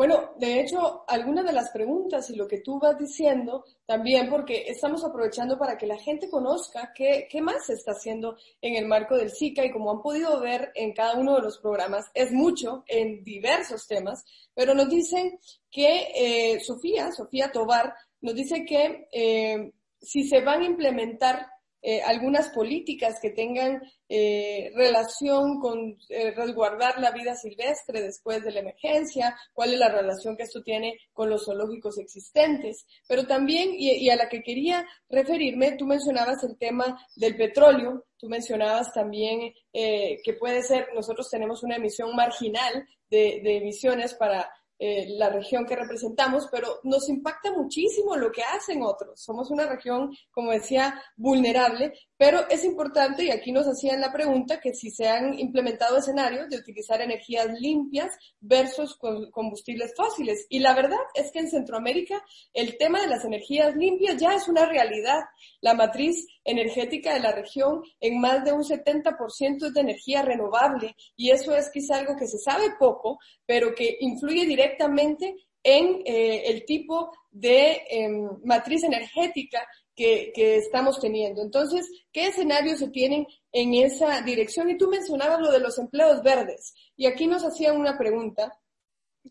[0.00, 4.64] Bueno, de hecho, algunas de las preguntas y lo que tú vas diciendo también, porque
[4.66, 8.86] estamos aprovechando para que la gente conozca qué, qué más se está haciendo en el
[8.86, 12.32] marco del SICA y como han podido ver en cada uno de los programas, es
[12.32, 15.38] mucho en diversos temas, pero nos dicen
[15.70, 19.70] que eh, Sofía, Sofía Tobar, nos dice que eh,
[20.00, 21.46] si se van a implementar
[21.82, 28.52] eh, algunas políticas que tengan eh, relación con eh, resguardar la vida silvestre después de
[28.52, 32.86] la emergencia, cuál es la relación que esto tiene con los zoológicos existentes.
[33.08, 38.04] Pero también, y, y a la que quería referirme, tú mencionabas el tema del petróleo,
[38.18, 44.50] tú mencionabas también que puede ser, nosotros tenemos una emisión marginal de, de emisiones para
[44.82, 49.20] eh, la región que representamos, pero nos impacta muchísimo lo que hacen otros.
[49.22, 54.60] Somos una región, como decía, vulnerable, pero es importante, y aquí nos hacían la pregunta,
[54.60, 58.98] que si se han implementado escenarios de utilizar energías limpias versus
[59.30, 60.44] combustibles fósiles.
[60.50, 64.48] Y la verdad es que en Centroamérica el tema de las energías limpias ya es
[64.48, 65.20] una realidad.
[65.62, 70.94] La matriz energética de la región en más de un 70% es de energía renovable
[71.16, 76.42] y eso es quizá algo que se sabe poco, pero que influye directamente en eh,
[76.46, 79.66] el tipo de em, matriz energética
[80.00, 81.42] que, que, estamos teniendo.
[81.42, 84.70] Entonces, ¿qué escenarios se tienen en esa dirección?
[84.70, 86.72] Y tú mencionabas lo de los empleos verdes.
[86.96, 88.58] Y aquí nos hacían una pregunta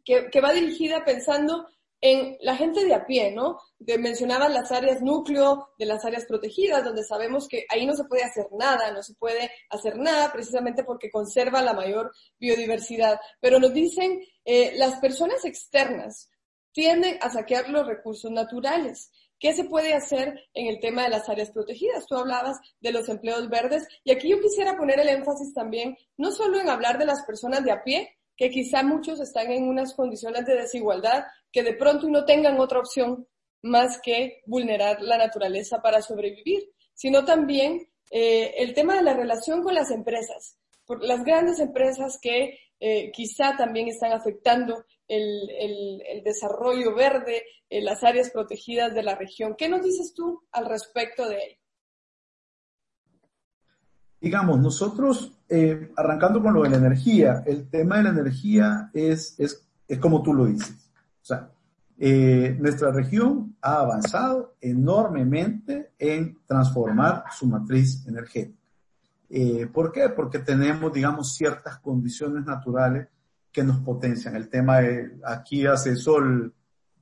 [0.05, 1.65] que, que va dirigida pensando
[2.01, 3.57] en la gente de a pie, ¿no?
[3.79, 8.03] De, mencionaban las áreas núcleo de las áreas protegidas, donde sabemos que ahí no se
[8.03, 13.19] puede hacer nada, no se puede hacer nada precisamente porque conserva la mayor biodiversidad.
[13.41, 16.29] Pero nos dicen, eh, las personas externas
[16.71, 19.09] tienden a saquear los recursos naturales.
[19.39, 22.05] ¿Qué se puede hacer en el tema de las áreas protegidas?
[22.05, 26.31] Tú hablabas de los empleos verdes y aquí yo quisiera poner el énfasis también, no
[26.31, 29.93] solo en hablar de las personas de a pie, que quizá muchos están en unas
[29.93, 33.27] condiciones de desigualdad que de pronto no tengan otra opción
[33.61, 39.61] más que vulnerar la naturaleza para sobrevivir, sino también eh, el tema de la relación
[39.63, 46.23] con las empresas, por las grandes empresas que eh, quizá también están afectando el, el,
[46.23, 49.55] desarrollo verde, en las áreas protegidas de la región.
[49.57, 51.59] ¿Qué nos dices tú al respecto de ello?
[54.21, 59.39] Digamos, nosotros, eh, arrancando con lo de la energía, el tema de la energía es,
[59.39, 60.91] es, es como tú lo dices.
[61.21, 61.51] O sea,
[61.97, 68.57] eh, nuestra región ha avanzado enormemente en transformar su matriz energética.
[69.29, 70.09] Eh, ¿Por qué?
[70.09, 73.07] Porque tenemos, digamos, ciertas condiciones naturales
[73.51, 74.35] que nos potencian.
[74.35, 76.53] El tema de aquí hace sol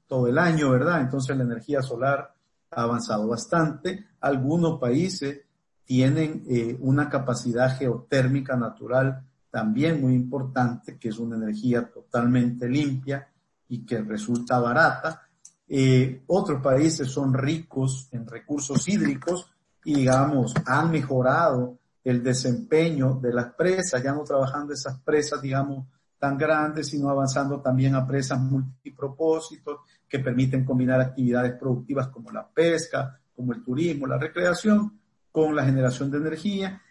[0.07, 1.01] todo el año, ¿verdad?
[1.01, 2.33] Entonces la energía solar
[2.71, 4.05] ha avanzado bastante.
[4.21, 5.41] Algunos países
[5.83, 13.27] tienen eh, una capacidad geotérmica natural también muy importante, que es una energía totalmente limpia
[13.69, 15.23] y que resulta barata.
[15.67, 19.49] Eh, otros países son ricos en recursos hídricos
[19.83, 25.87] y, digamos, han mejorado el desempeño de las presas, ya no trabajando esas presas, digamos,
[26.19, 32.47] tan grandes, sino avanzando también a presas multipropósitos que permiten combinar actividades productivas como la
[32.47, 34.99] pesca, como el turismo, la recreación,
[35.31, 36.81] con la generación de energía,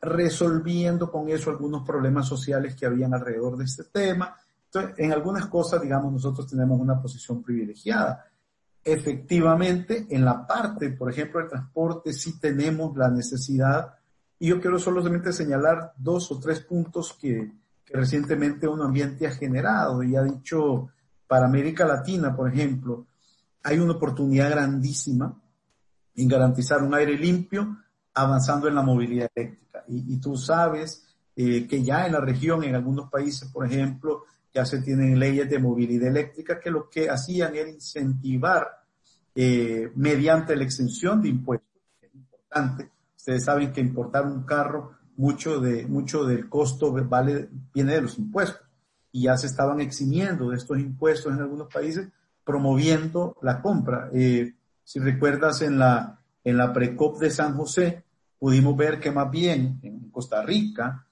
[0.00, 4.36] resolviendo con eso algunos problemas sociales que habían alrededor de este tema.
[4.66, 8.26] Entonces, en algunas cosas, digamos, nosotros tenemos una posición privilegiada.
[8.84, 13.94] Efectivamente, en la parte, por ejemplo, del transporte, sí tenemos la necesidad,
[14.38, 17.50] y yo quiero solamente señalar dos o tres puntos que,
[17.86, 20.88] que recientemente un ambiente ha generado y ha dicho
[21.28, 23.06] para América Latina, por ejemplo,
[23.62, 25.40] hay una oportunidad grandísima
[26.16, 27.78] en garantizar un aire limpio,
[28.14, 29.84] avanzando en la movilidad eléctrica.
[29.88, 31.04] Y, tú sabes
[31.36, 35.48] eh, que ya en la región, en algunos países, por ejemplo, ya se tienen leyes
[35.48, 38.66] de movilidad eléctrica que lo que hacían era incentivar
[39.34, 41.68] eh, mediante la exención de impuestos,
[42.00, 42.90] es importante.
[43.14, 48.18] Ustedes saben que importar un carro, mucho de mucho del costo vale viene de los
[48.18, 48.62] impuestos
[49.12, 52.08] y ya se estaban eximiendo de estos impuestos en algunos países,
[52.44, 54.10] promoviendo la compra.
[54.12, 58.04] Eh, si recuerdas en la en la Precop de San José,
[58.38, 61.04] pudimos ver que más bien en Costa Rica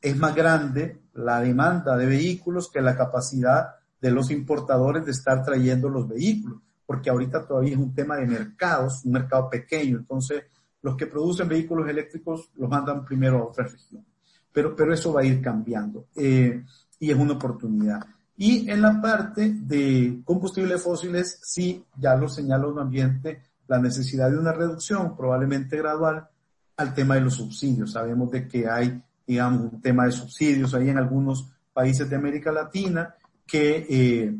[0.00, 5.44] es más grande la demanda de vehículos que la capacidad de los importadores de estar
[5.44, 10.42] trayendo los vehículos, porque ahorita todavía es un tema de mercados, un mercado pequeño, entonces
[10.82, 14.04] los que producen vehículos eléctricos los mandan primero a otra región.
[14.52, 16.62] Pero, pero eso va a ir cambiando eh,
[16.98, 18.04] y es una oportunidad.
[18.36, 24.30] Y en la parte de combustibles fósiles, sí, ya lo señala un ambiente, la necesidad
[24.30, 26.28] de una reducción probablemente gradual
[26.76, 27.92] al tema de los subsidios.
[27.92, 32.52] Sabemos de que hay, digamos, un tema de subsidios ahí en algunos países de América
[32.52, 33.14] Latina
[33.46, 34.34] que, eh,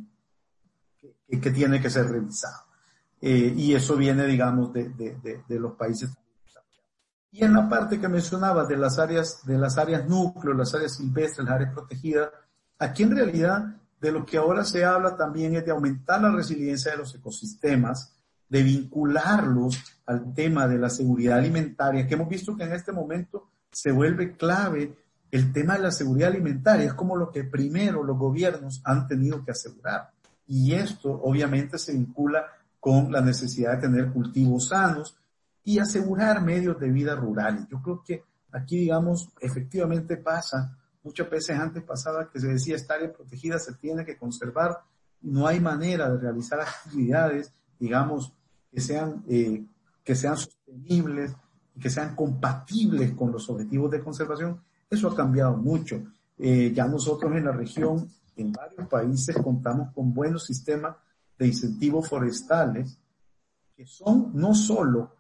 [1.40, 2.64] que, tiene que ser revisado.
[3.20, 6.10] Eh, y eso viene, digamos, de, de, de, los países.
[7.34, 10.96] Y en la parte que mencionaba de las áreas, de las áreas núcleo, las áreas
[10.96, 12.28] silvestres, las áreas protegidas,
[12.78, 16.92] aquí en realidad de lo que ahora se habla también es de aumentar la resiliencia
[16.92, 18.14] de los ecosistemas,
[18.50, 23.48] de vincularlos al tema de la seguridad alimentaria, que hemos visto que en este momento
[23.70, 24.94] se vuelve clave
[25.30, 29.42] el tema de la seguridad alimentaria, es como lo que primero los gobiernos han tenido
[29.42, 30.10] que asegurar.
[30.46, 32.44] Y esto obviamente se vincula
[32.78, 35.16] con la necesidad de tener cultivos sanos
[35.64, 37.66] y asegurar medios de vida rurales.
[37.68, 42.94] Yo creo que aquí, digamos, efectivamente pasa, muchas veces antes pasaba que se decía esta
[42.94, 44.80] área protegida se tiene que conservar
[45.22, 48.32] no hay manera de realizar actividades, digamos,
[48.70, 49.64] que sean, eh,
[50.04, 51.34] que sean sostenibles,
[51.80, 54.60] que sean compatibles con los objetivos de conservación,
[54.90, 56.02] eso ha cambiado mucho.
[56.38, 60.96] Eh, ya nosotros en la región, en varios países, contamos con buenos sistemas
[61.38, 62.98] de incentivos forestales
[63.74, 65.16] que son no solo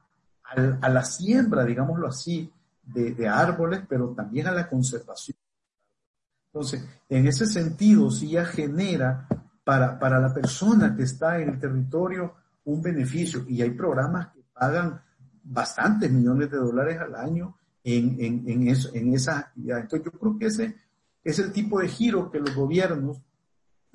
[0.80, 5.36] a la siembra, digámoslo así, de, árboles, pero también a la conservación.
[6.52, 9.26] Entonces, en ese sentido, sí ya genera
[9.64, 12.34] para, para la persona que está en el territorio
[12.64, 15.00] un beneficio y hay programas que pagan
[15.42, 19.80] bastantes millones de dólares al año en, en, eso, en esa actividad.
[19.80, 20.76] Entonces yo creo que ese
[21.24, 23.20] es el tipo de giro que los gobiernos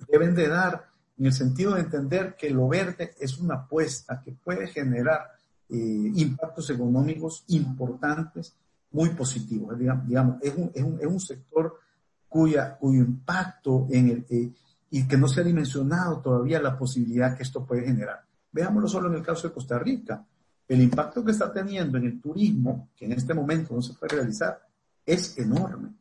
[0.10, 4.32] deben de dar en el sentido de entender que lo verde es una apuesta que
[4.32, 5.37] puede generar
[5.70, 8.56] impactos económicos importantes,
[8.92, 9.78] muy positivos.
[9.78, 11.80] Digamos, es un, es un, es un sector
[12.28, 14.54] cuya, cuyo impacto en el, eh,
[14.90, 18.24] y que no se ha dimensionado todavía la posibilidad que esto puede generar.
[18.52, 20.26] Veámoslo solo en el caso de Costa Rica.
[20.68, 24.16] El impacto que está teniendo en el turismo, que en este momento no se puede
[24.16, 24.60] realizar,
[25.06, 25.94] es enorme.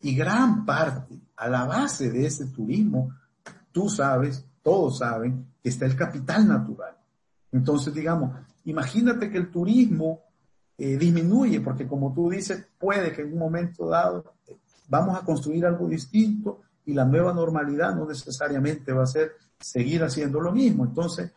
[0.00, 3.12] Y gran parte, a la base de ese turismo,
[3.72, 6.96] tú sabes, todos saben, que está el capital natural.
[7.50, 10.20] Entonces, digamos, imagínate que el turismo
[10.76, 14.56] eh, disminuye, porque como tú dices, puede que en un momento dado eh,
[14.88, 20.02] vamos a construir algo distinto y la nueva normalidad no necesariamente va a ser seguir
[20.02, 20.84] haciendo lo mismo.
[20.84, 21.30] Entonces,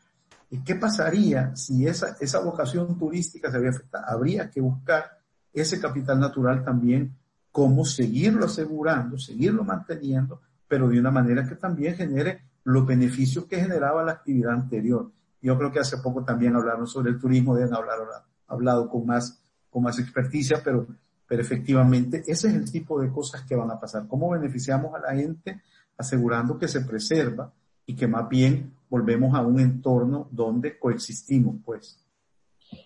[0.49, 4.05] ¿Y qué pasaría si esa, esa vocación turística se había afectado?
[4.07, 5.19] Habría que buscar
[5.53, 7.15] ese capital natural también,
[7.51, 13.59] cómo seguirlo asegurando, seguirlo manteniendo, pero de una manera que también genere los beneficios que
[13.59, 15.11] generaba la actividad anterior.
[15.41, 17.99] Yo creo que hace poco también hablaron sobre el turismo, deben hablar
[18.47, 20.87] hablado con más, con más experticia, pero,
[21.27, 24.07] pero efectivamente ese es el tipo de cosas que van a pasar.
[24.07, 25.61] ¿Cómo beneficiamos a la gente
[25.97, 27.51] asegurando que se preserva
[27.85, 32.03] y que más bien volvemos a un entorno donde coexistimos, pues.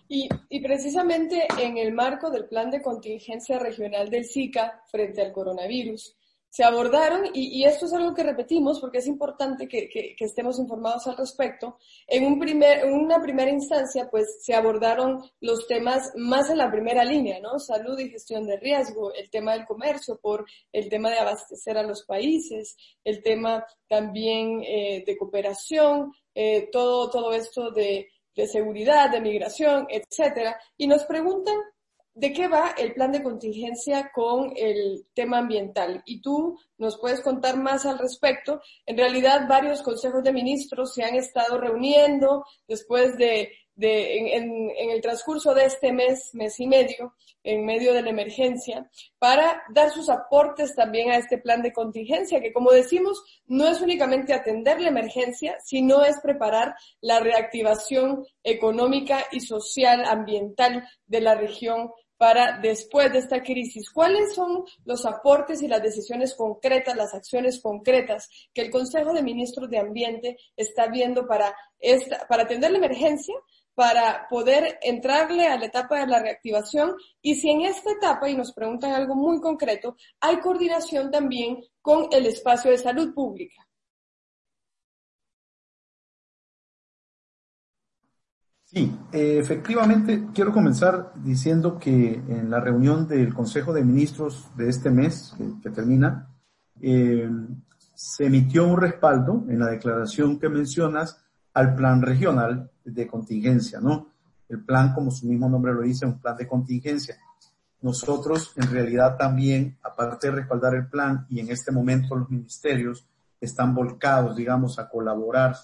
[0.07, 5.31] Y, y, precisamente en el marco del plan de contingencia regional del SICA frente al
[5.31, 6.15] coronavirus,
[6.51, 11.15] se abordaron, y, esto es algo que repetimos porque es importante que, estemos informados al
[11.15, 16.57] respecto, en, un primer, en una primera instancia, pues se abordaron los temas más en
[16.57, 17.57] la primera línea, ¿no?
[17.57, 21.83] Salud y gestión de riesgo, el tema del comercio, por el tema de abastecer a
[21.83, 22.75] los países,
[23.05, 29.87] el tema también eh, de cooperación, eh, todo, todo esto de, de seguridad, de migración,
[29.89, 30.59] etcétera.
[30.75, 31.55] Y nos preguntan
[32.13, 36.03] ¿De qué va el plan de contingencia con el tema ambiental?
[36.05, 38.59] Y tú nos puedes contar más al respecto.
[38.85, 45.53] En realidad, varios consejos de ministros se han estado reuniendo después de, en, el transcurso
[45.53, 50.75] de este mes, mes y medio, en medio de la emergencia, para dar sus aportes
[50.75, 55.57] también a este plan de contingencia, que como decimos, no es únicamente atender la emergencia,
[55.63, 61.89] sino es preparar la reactivación económica y social, ambiental de la región
[62.21, 63.89] para después de esta crisis?
[63.89, 69.23] ¿Cuáles son los aportes y las decisiones concretas, las acciones concretas que el Consejo de
[69.23, 73.33] Ministros de Ambiente está viendo para, esta, para atender la emergencia,
[73.73, 76.93] para poder entrarle a la etapa de la reactivación?
[77.23, 82.07] Y si en esta etapa, y nos preguntan algo muy concreto, hay coordinación también con
[82.11, 83.67] el espacio de salud pública.
[88.73, 94.89] Sí, efectivamente, quiero comenzar diciendo que en la reunión del Consejo de Ministros de este
[94.89, 96.29] mes, que, termina,
[96.79, 97.29] eh,
[97.93, 101.21] se emitió un respaldo en la declaración que mencionas
[101.53, 104.07] al plan regional de contingencia, ¿no?
[104.47, 107.17] El plan, como su mismo nombre lo dice, un plan de contingencia.
[107.81, 113.05] Nosotros, en realidad, también, aparte de respaldar el plan, y en este momento los ministerios
[113.41, 115.57] están volcados, digamos, a colaborar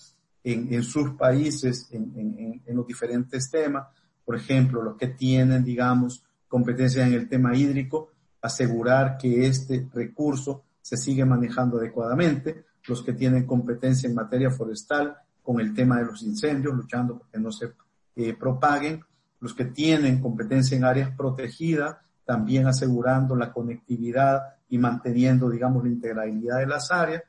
[0.54, 3.88] en, sus países en, los diferentes temas.
[4.24, 10.64] Por ejemplo, los que tienen, digamos, competencia en el tema hídrico, asegurar que este recurso
[10.82, 12.64] se sigue manejando adecuadamente.
[12.88, 17.40] Los que tienen competencia en materia forestal, con el tema de los incendios, luchando porque
[17.40, 17.74] no se
[18.16, 19.04] eh, propaguen.
[19.42, 25.90] Los que tienen competencia en áreas protegidas, también asegurando la conectividad y manteniendo, digamos, la
[25.90, 27.24] integralidad de las áreas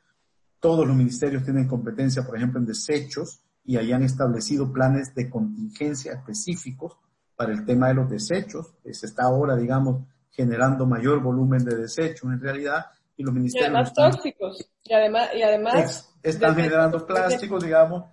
[0.61, 6.13] todos los ministerios tienen competencia, por ejemplo, en desechos y hayan establecido planes de contingencia
[6.13, 6.97] específicos
[7.37, 8.75] para el tema de los desechos.
[8.91, 12.87] Se está ahora, digamos, generando mayor volumen de desechos en realidad
[13.17, 13.71] y los ministerios...
[13.71, 14.71] Y además tóxicos.
[14.85, 15.29] Y además...
[15.35, 18.05] Y además están generando plásticos, digamos.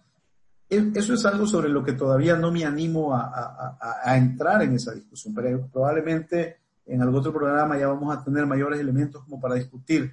[0.69, 4.73] Eso es algo sobre lo que todavía no me animo a, a, a, entrar en
[4.73, 9.39] esa discusión, pero probablemente en algún otro programa ya vamos a tener mayores elementos como
[9.39, 10.11] para discutir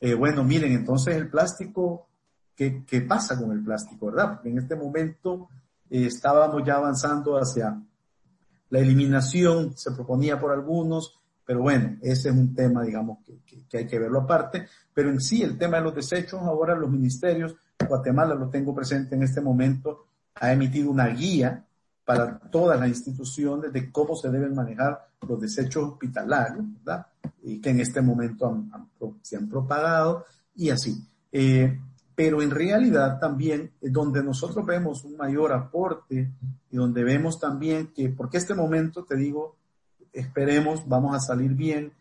[0.00, 2.08] eh, bueno, miren, entonces el plástico
[2.54, 4.34] qué, pasa con el plástico, ¿verdad?
[4.34, 5.48] Porque en este momento
[5.90, 7.80] eh, estábamos ya avanzando hacia
[8.70, 13.78] la eliminación, se proponía por algunos, pero bueno, ese es un tema, digamos, que, que,
[13.78, 14.66] hay que verlo aparte.
[14.92, 19.14] Pero en sí, el tema de los desechos, ahora los ministerios, Guatemala lo tengo presente
[19.14, 21.64] en este momento, ha emitido una guía
[22.04, 27.06] para todas las instituciones de cómo se deben manejar los desechos hospitalarios, ¿verdad?
[27.42, 28.64] Y que en este momento
[29.22, 31.06] se han propagado y así.
[31.32, 31.78] Eh,
[32.14, 36.30] pero en realidad también donde nosotros vemos un mayor aporte
[36.70, 39.56] y donde vemos también que, porque este momento, te digo,
[40.12, 41.92] esperemos, vamos a salir bien,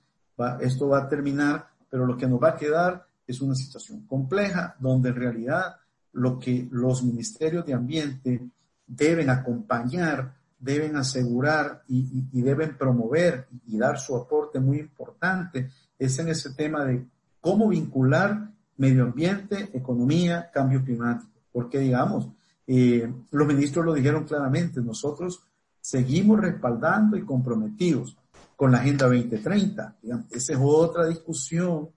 [0.61, 4.76] esto va a terminar, pero lo que nos va a quedar es una situación compleja
[4.80, 5.78] donde en realidad
[6.13, 8.41] lo que los ministerios de ambiente
[8.86, 16.30] deben acompañar, deben asegurar y, deben promover y dar su aporte muy importante es en
[16.30, 17.05] ese tema de
[17.41, 21.32] cómo vincular medio ambiente, economía, cambio climático.
[21.51, 22.30] Porque digamos,
[22.66, 25.43] eh, los ministros lo dijeron claramente, nosotros
[25.82, 28.18] seguimos respaldando y comprometidos
[28.55, 29.97] con la Agenda 2030.
[30.32, 31.89] esa es otra discusión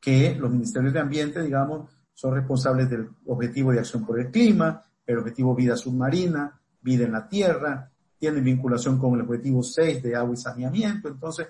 [0.00, 4.84] que los ministerios de ambiente, digamos, son responsables del objetivo de acción por el clima,
[5.04, 7.91] el objetivo vida submarina, vida en la tierra,
[8.22, 11.48] tienen vinculación con el objetivo 6 de agua y saneamiento, entonces,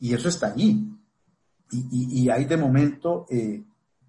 [0.00, 0.90] y eso está allí.
[1.70, 3.62] Y, hay de momento eh,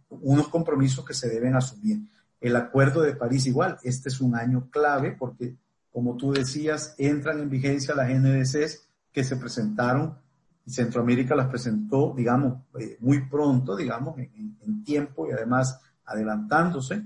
[0.07, 1.99] unos compromisos que se deben asumir.
[2.39, 5.57] El acuerdo de París igual, este es un año clave porque,
[5.91, 10.17] como tú decías, entran en vigencia las NDCs que se presentaron
[10.65, 17.03] y Centroamérica las presentó, digamos, eh, muy pronto, digamos, en, tiempo y además adelantándose.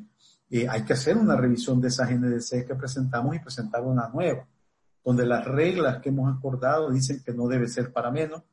[0.51, 4.45] Eh, hay que hacer una revisión de esas NDC que presentamos y presentar una nueva,
[5.09, 8.43] donde las reglas que hemos acordado dicen que no debe ser para menos,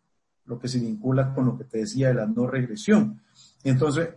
[0.46, 3.20] lo que se vincula con lo que te decía de la no regresión.
[3.62, 4.08] Entonces,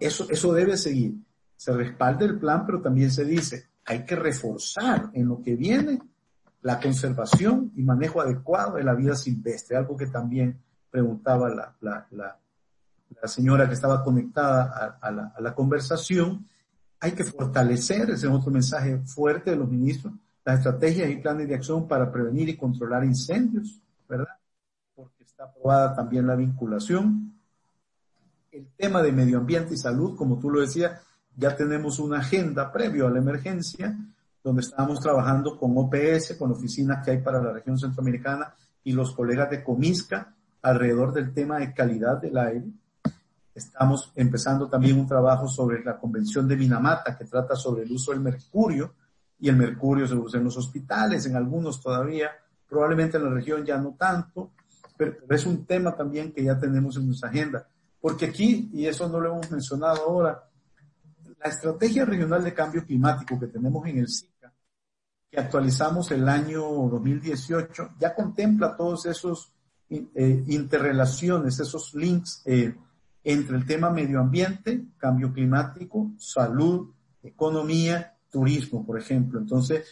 [0.00, 1.16] eso, eso debe seguir.
[1.54, 6.00] Se respalda el plan, pero también se dice, hay que reforzar en lo que viene
[6.62, 10.58] la conservación y manejo adecuado de la vida silvestre, algo que también
[10.90, 11.76] preguntaba la,
[12.10, 12.38] la,
[13.28, 16.48] señora que estaba conectada a, a, la, conversación.
[17.00, 20.14] Hay que fortalecer, ese es otro mensaje fuerte de los ministros,
[20.44, 24.36] las estrategias y planes de acción para prevenir y controlar incendios, ¿verdad?
[24.94, 27.32] Porque está aprobada también la vinculación.
[28.50, 31.00] El tema de medio ambiente y salud, como tú lo decías,
[31.36, 33.96] ya tenemos una agenda previo a la emergencia
[34.42, 38.52] donde estábamos trabajando con OPS, con oficinas que hay para la región centroamericana
[38.84, 42.66] y los colegas de Comisca alrededor del tema de calidad del aire.
[43.54, 48.10] Estamos empezando también un trabajo sobre la Convención de Minamata que trata sobre el uso
[48.10, 48.92] del mercurio
[49.42, 52.30] y el mercurio se usa en los hospitales, en algunos todavía,
[52.68, 54.52] probablemente en la región ya no tanto,
[54.96, 57.66] pero, es un tema también que ya tenemos en nuestra agenda.
[58.00, 60.48] Porque aquí, y eso no lo hemos mencionado ahora,
[61.42, 64.06] la estrategia regional de cambio climático que tenemos en el
[65.28, 69.52] que actualizamos el año 2018, ya contempla todos esos
[69.90, 72.76] eh, interrelaciones, esos links eh,
[73.24, 76.92] entre el tema medio ambiente, cambio climático, salud,
[77.24, 79.38] economía, turismo, por ejemplo.
[79.38, 79.86] Entonces,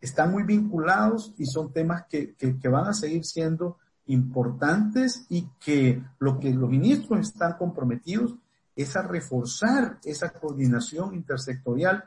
[0.00, 6.00] están muy vinculados y son temas que, que, van a seguir siendo importantes y que
[6.20, 8.36] lo que los ministros están comprometidos
[8.76, 12.04] es a reforzar esa coordinación intersectorial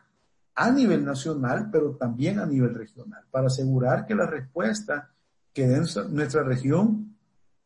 [0.56, 5.06] a nivel nacional, pero también a nivel regional, para asegurar que las respuestas
[5.54, 7.18] que den nuestra región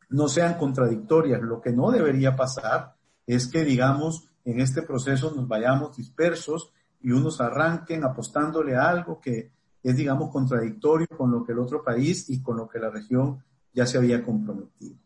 [0.08, 1.42] no sean contradictorias.
[1.42, 2.94] Lo que no debería pasar
[3.26, 6.72] es que, digamos, en este proceso nos vayamos dispersos
[7.04, 9.52] y unos arranquen apostándole a algo que
[9.82, 13.44] es, digamos, contradictorio con lo que el otro país y con lo que la región
[13.74, 14.96] ya se había comprometido.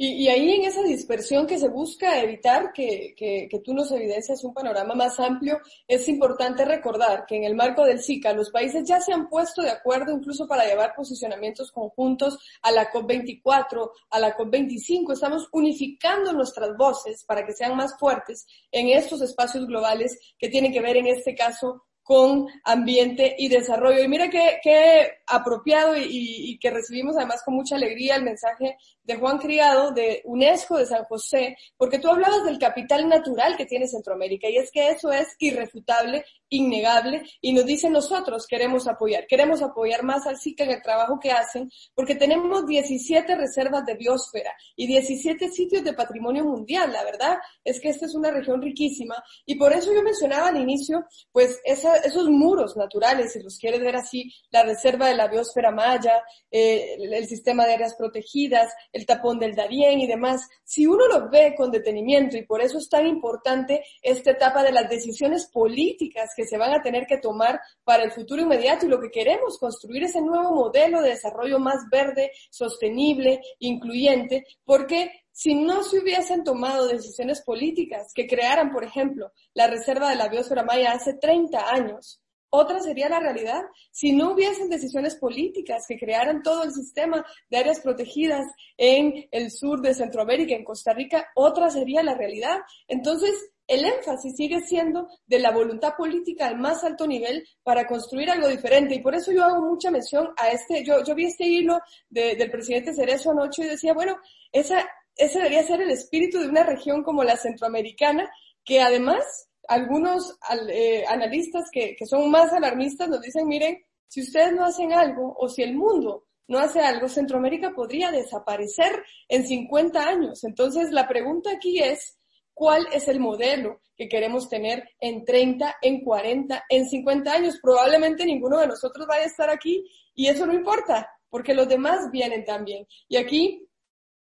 [0.00, 4.94] Y, ahí en esa dispersión que se busca evitar que, tú nos evidencias un panorama
[4.94, 9.12] más amplio, es importante recordar que en el marco del SICA los países ya se
[9.12, 15.14] han puesto de acuerdo incluso para llevar posicionamientos conjuntos a la COP24, a la COP25.
[15.14, 20.72] Estamos unificando nuestras voces para que sean más fuertes en estos espacios globales que tienen
[20.72, 24.02] que ver en este caso con ambiente y desarrollo.
[24.02, 28.78] Y mira qué, qué apropiado y, y, que recibimos además con mucha alegría el mensaje
[29.08, 33.64] de Juan Criado de UNESCO de San José, porque tú hablabas del capital natural que
[33.64, 39.26] tiene Centroamérica y es que eso es irrefutable, innegable y nos dice nosotros queremos apoyar,
[39.26, 43.94] queremos apoyar más al SICA en el trabajo que hacen porque tenemos 17 reservas de
[43.94, 46.92] biosfera y 17 sitios de patrimonio mundial.
[46.92, 50.58] La verdad es que esta es una región riquísima y por eso yo mencionaba al
[50.58, 55.28] inicio pues esa esos muros naturales, si los quieres ver así, la reserva de la
[55.28, 60.86] biosfera maya, eh, el, sistema de áreas protegidas, el tapón del Darién y demás, si
[60.86, 64.88] uno lo ve con detenimiento y por eso es tan importante esta etapa de las
[64.90, 69.00] decisiones políticas que se van a tener que tomar para el futuro inmediato y lo
[69.00, 75.84] que queremos construir ese nuevo modelo de desarrollo más verde, sostenible, incluyente, porque si no
[75.84, 80.92] se hubiesen tomado decisiones políticas que crearan, por ejemplo, la reserva de la biosfera maya
[80.92, 82.20] hace 30 años,
[82.50, 83.62] otra sería la realidad.
[83.90, 88.46] Si no hubiesen decisiones políticas que crearan todo el sistema de áreas protegidas
[88.76, 92.58] en el sur de Centroamérica, en Costa Rica, otra sería la realidad.
[92.86, 98.30] Entonces, el énfasis sigue siendo de la voluntad política al más alto nivel para construir
[98.30, 98.94] algo diferente.
[98.94, 101.78] Y por eso yo hago mucha mención a este, yo, yo vi este hilo
[102.08, 104.16] del presidente Cerezo anoche y decía, bueno,
[104.52, 108.30] esa, ese debería ser el espíritu de una región como la centroamericana,
[108.64, 110.36] que además algunos
[110.70, 115.36] eh, analistas que, que son más alarmistas nos dicen, miren, si ustedes no hacen algo
[115.38, 120.44] o si el mundo no hace algo, Centroamérica podría desaparecer en 50 años.
[120.44, 122.18] Entonces, la pregunta aquí es,
[122.54, 127.58] ¿cuál es el modelo que queremos tener en 30, en 40, en 50 años?
[127.62, 132.10] Probablemente ninguno de nosotros vaya a estar aquí y eso no importa, porque los demás
[132.10, 132.86] vienen también.
[133.08, 133.67] Y aquí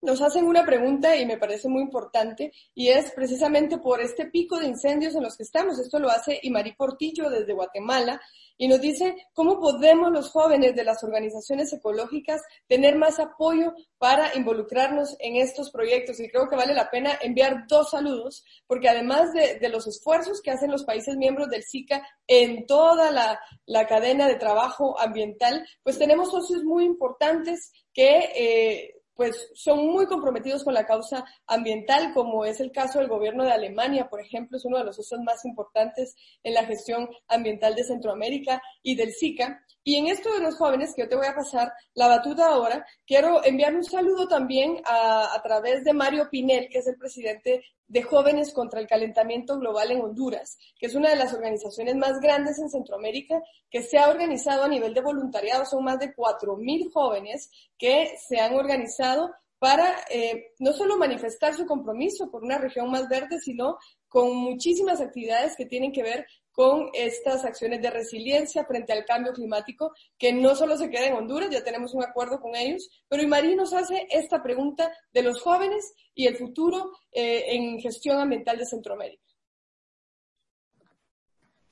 [0.02, 4.60] nos hacen una pregunta y me parece muy importante y es precisamente por este pico
[4.60, 5.80] de incendios en los que estamos.
[5.80, 8.22] Esto lo hace Imari Portillo desde Guatemala
[8.58, 14.36] y nos dice cómo podemos los jóvenes de las organizaciones ecológicas tener más apoyo para
[14.36, 16.20] involucrarnos en estos proyectos.
[16.20, 20.52] Y creo que vale la pena enviar dos saludos porque además de, los esfuerzos que
[20.52, 26.00] hacen los países miembros del SICA en toda la, la cadena de trabajo ambiental, pues
[26.00, 32.46] tenemos socios muy importantes que eh, pues son muy comprometidos con la causa ambiental, como
[32.46, 35.44] es el caso del gobierno de Alemania, por ejemplo, es uno de los socios más
[35.44, 39.66] importantes en la gestión ambiental de Centroamérica y del SICA.
[39.88, 42.86] Y en esto de los jóvenes, que yo te voy a pasar la batuta ahora,
[43.06, 48.04] quiero enviar un saludo también a, través de Mario Pinel, que es el presidente de
[48.04, 52.60] Jóvenes contra el Calentamiento Global en Honduras, que es una de las organizaciones más grandes
[52.60, 55.66] en Centroamérica, que se ha organizado a nivel de voluntariado.
[55.66, 61.66] Son más de 4.000 jóvenes que se han organizado para eh, no solo manifestar su
[61.66, 63.78] compromiso por una región más verde, sino
[64.08, 69.32] con muchísimas actividades que tienen que ver con estas acciones de resiliencia frente al cambio
[69.32, 73.22] climático, que no solo se queda en Honduras, ya tenemos un acuerdo con ellos, pero
[73.22, 78.58] Imarí nos hace esta pregunta de los jóvenes y el futuro eh, en gestión ambiental
[78.58, 79.22] de Centroamérica.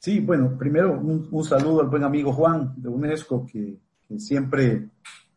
[0.05, 3.79] Sí, bueno, primero un, saludo al buen amigo Juan de UNESCO, que,
[4.19, 4.89] siempre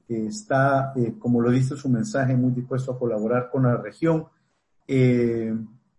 [0.08, 4.26] eh, está, eh, como lo dice su mensaje, muy dispuesto a colaborar con la región.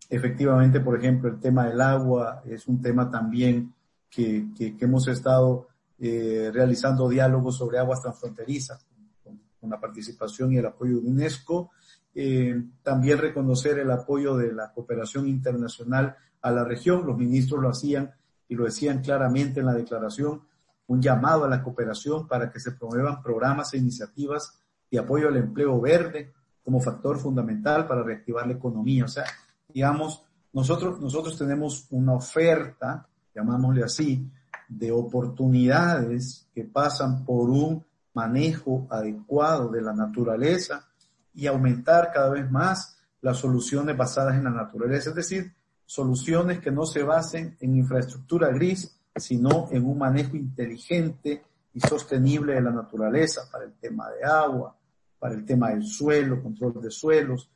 [0.10, 3.74] Efectivamente, por ejemplo, el tema del agua es un tema también
[4.10, 5.68] que, que, hemos estado
[6.00, 8.88] eh, realizando diálogos sobre aguas transfronterizas
[9.24, 11.72] con, la participación y el apoyo de UNESCO.
[12.16, 17.06] Eh, también reconocer el apoyo de la cooperación internacional a la región.
[17.06, 18.12] Los ministros lo hacían
[18.48, 20.42] y lo decían claramente en la declaración,
[20.90, 24.60] un llamado a la cooperación para que se promuevan programas e iniciativas
[24.90, 26.34] de apoyo al empleo verde
[26.64, 29.06] como factor fundamental para reactivar la economía.
[29.06, 29.24] O sea,
[29.68, 34.28] digamos, nosotros, nosotros tenemos una oferta, llamámosle así,
[34.68, 40.88] de oportunidades que pasan por un manejo adecuado de la naturaleza
[41.36, 45.54] y aumentar cada vez más las soluciones basadas en la naturaleza, es decir,
[45.86, 51.44] soluciones que no se basen en infraestructura gris, sino en un manejo inteligente
[51.74, 54.76] y sostenible de la naturaleza para el tema de agua,
[55.18, 57.50] para el tema del suelo, control de suelos,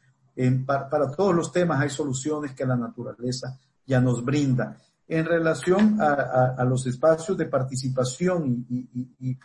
[0.65, 4.77] para, todos los temas hay soluciones que la naturaleza ya nos brinda.
[5.07, 9.37] En relación a, los espacios de participación y,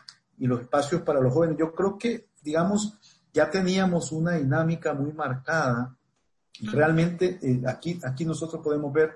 [0.46, 2.96] los espacios para los jóvenes, yo creo que, digamos,
[3.32, 5.96] ya teníamos una dinámica muy marcada.
[6.72, 9.12] Realmente eh, aquí, aquí nosotros podemos ver,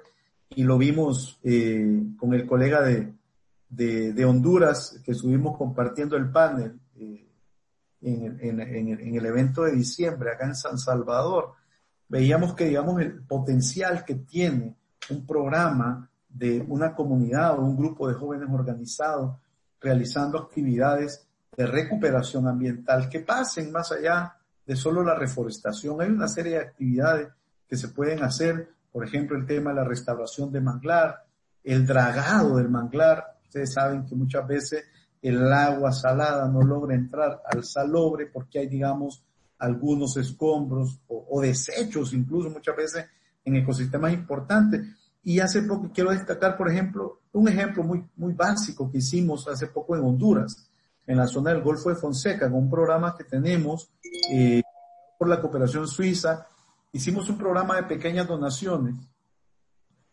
[0.54, 3.14] y lo vimos eh, con el colega de,
[3.68, 7.26] de, Honduras, que estuvimos compartiendo el panel eh,
[8.02, 11.52] en, en, el evento de diciembre acá en San Salvador,
[12.08, 14.76] veíamos que, digamos, el potencial que tiene
[15.10, 19.36] un programa de una comunidad o un grupo de jóvenes organizados
[19.80, 21.26] realizando actividades
[21.56, 26.00] de recuperación ambiental que pasen más allá de solo la reforestación.
[26.00, 27.28] Hay una serie de actividades
[27.68, 31.24] que se pueden hacer, por ejemplo, el tema de la restauración de manglar,
[31.64, 33.38] el dragado del manglar.
[33.44, 34.84] Ustedes saben que muchas veces
[35.22, 39.24] el agua salada no logra entrar al salobre porque hay, digamos,
[39.58, 43.06] algunos escombros o, desechos incluso muchas veces
[43.44, 44.82] en ecosistemas importantes.
[45.24, 49.68] y hace poco quiero destacar, por ejemplo, un ejemplo muy, muy básico que hicimos hace
[49.68, 50.68] poco en Honduras,
[51.06, 53.92] en la zona del Golfo de Fonseca, con un programa que tenemos
[54.32, 54.62] eh,
[55.16, 56.46] por la cooperación suiza.
[56.92, 58.94] Hicimos un programa de pequeñas donaciones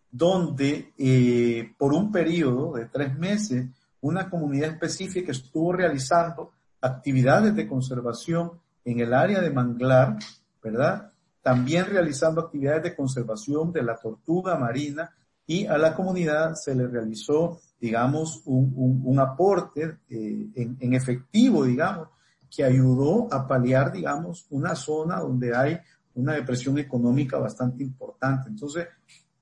[0.10, 3.68] donde eh, por un periodo de tres meses
[4.02, 8.54] una comunidad específica estuvo realizando actividades de conservación
[8.86, 10.18] en el área de manglar,
[10.64, 11.12] ¿verdad?
[11.42, 15.14] También realizando actividades de conservación de la tortuga marina
[15.46, 22.08] y a la comunidad se le realizó, digamos, un, un, aporte eh, en, efectivo, digamos,
[22.50, 25.80] que ayudó a paliar, digamos, una zona donde hay
[26.20, 28.50] una depresión económica bastante importante.
[28.50, 28.88] Entonces,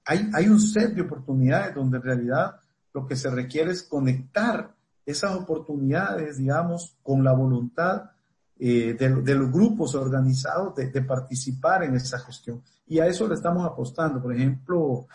[0.06, 2.56] hay, hay un set de oportunidades donde en realidad
[2.94, 4.74] lo que se requiere es conectar
[5.06, 8.12] esas oportunidades, digamos, con la voluntad
[8.60, 12.64] eh, de, los grupos organizados de, participar en esa gestión.
[12.88, 14.22] Y a eso le estamos apostando.
[14.22, 15.06] Por ejemplo,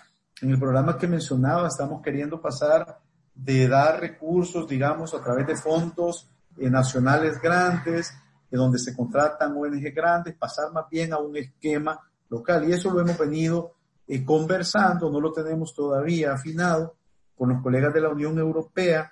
[0.40, 3.00] en el programa que mencionaba, estamos queriendo pasar
[3.34, 8.14] de dar recursos, digamos, a través de fondos eh, nacionales grandes,
[8.52, 11.98] de donde se contratan ONG grandes, pasar más bien a un esquema
[12.28, 12.68] local.
[12.68, 13.72] Y eso lo hemos venido
[14.06, 16.96] eh, conversando, no lo tenemos todavía afinado
[17.34, 19.10] con los colegas de la Unión Europea,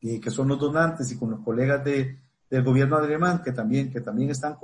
[0.00, 2.18] que son los donantes, y con los colegas de,
[2.50, 4.56] del gobierno alemán, que también, que también están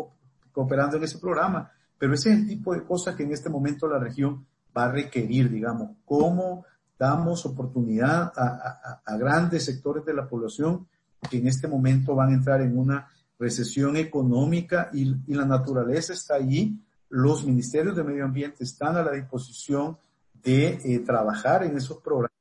[0.50, 1.70] cooperando en ese programa.
[1.96, 4.44] Pero ese es el tipo de cosas que en este momento la región
[4.76, 6.64] va a requerir, digamos, cómo
[6.98, 10.88] damos oportunidad a, a, grandes sectores de la población
[11.30, 13.08] que en este momento van a entrar en una
[13.38, 16.78] recesión económica y, la naturaleza está allí.
[17.08, 19.96] Los ministerios de medio ambiente están a la disposición
[20.34, 22.32] de eh, trabajar en esos programas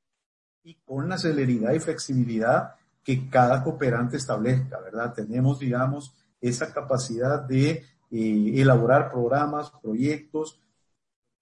[0.63, 5.13] y con la celeridad y flexibilidad que cada cooperante establezca, ¿verdad?
[5.13, 10.61] Tenemos, digamos, esa capacidad de eh, elaborar programas, proyectos,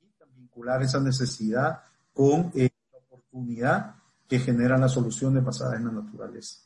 [0.01, 1.81] y vincular esa necesidad
[2.13, 3.95] con eh, la oportunidad
[4.27, 6.64] que generan las soluciones basadas en la naturaleza.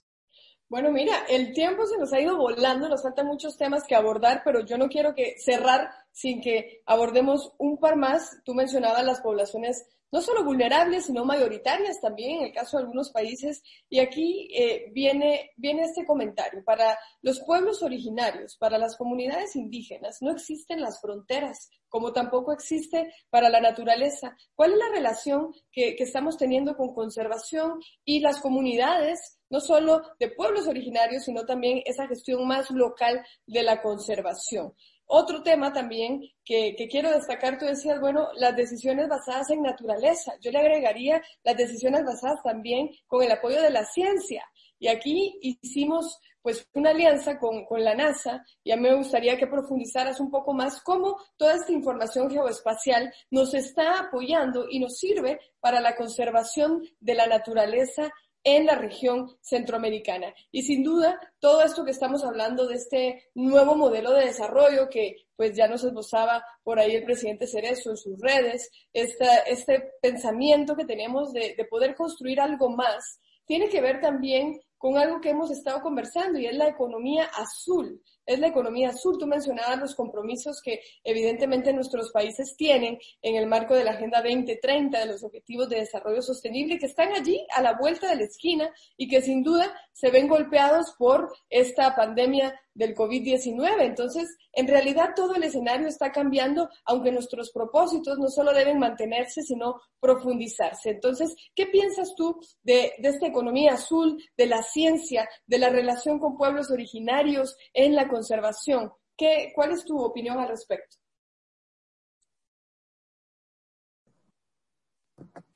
[0.70, 4.44] Bueno, mira, el tiempo se nos ha ido volando, nos faltan muchos temas que abordar,
[4.46, 8.38] pero yo no quiero que cerrar sin que abordemos un par más.
[8.46, 13.12] Tú mencionabas las poblaciones no solo vulnerables, sino mayoritarias también en el caso de algunos
[13.12, 13.64] países.
[13.90, 16.64] Y aquí eh, viene, viene este comentario.
[16.64, 23.12] Para los pueblos originarios, para las comunidades indígenas, no existen las fronteras, como tampoco existe
[23.32, 24.36] para la naturaleza.
[24.54, 29.39] ¿Cuál es la relación que, que estamos teniendo con conservación y las comunidades?
[29.50, 34.74] No solo de pueblos originarios, sino también esa gestión más local de la conservación.
[35.12, 40.34] Otro tema también que, quiero destacar, tú decías, bueno, las decisiones basadas en naturaleza.
[40.40, 44.46] Yo le agregaría las decisiones basadas también con el apoyo de la ciencia.
[44.78, 48.46] Y aquí hicimos pues una alianza con, con la NASA.
[48.64, 54.02] Ya me gustaría que profundizaras un poco más cómo toda esta información geoespacial nos está
[54.02, 58.12] apoyando y nos sirve para la conservación de la naturaleza
[58.44, 60.34] en la región centroamericana.
[60.52, 65.16] Y sin duda, todo esto que estamos hablando de este nuevo modelo de desarrollo que
[65.36, 70.86] pues ya nos esbozaba por ahí el presidente Cerezo en sus redes, este pensamiento que
[70.86, 75.82] tenemos de poder construir algo más, tiene que ver también con algo que hemos estado
[75.82, 79.18] conversando y es la economía azul es la economía azul.
[79.18, 84.22] Tú mencionabas los compromisos que evidentemente nuestros países tienen en el marco de la Agenda
[84.22, 88.24] 2030, de los Objetivos de Desarrollo Sostenible, que están allí a la vuelta de la
[88.24, 93.82] esquina y que sin duda se ven golpeados por esta pandemia del COVID-19.
[93.82, 99.42] Entonces, en realidad todo el escenario está cambiando, aunque nuestros propósitos no solo deben mantenerse,
[99.42, 100.92] sino profundizarse.
[100.92, 106.20] Entonces, ¿qué piensas tú de, de esta economía azul, de la ciencia, de la relación
[106.20, 108.92] con pueblos originarios en la conservación.
[109.18, 110.98] ¿Qué, ¿Cuál es tu opinión al respecto?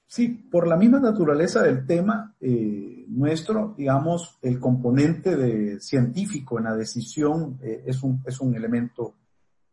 [0.08, 6.66] Sí, por la misma naturaleza del tema eh, nuestro, digamos, el componente de científico en
[6.66, 9.16] la decisión eh, es, un, es un elemento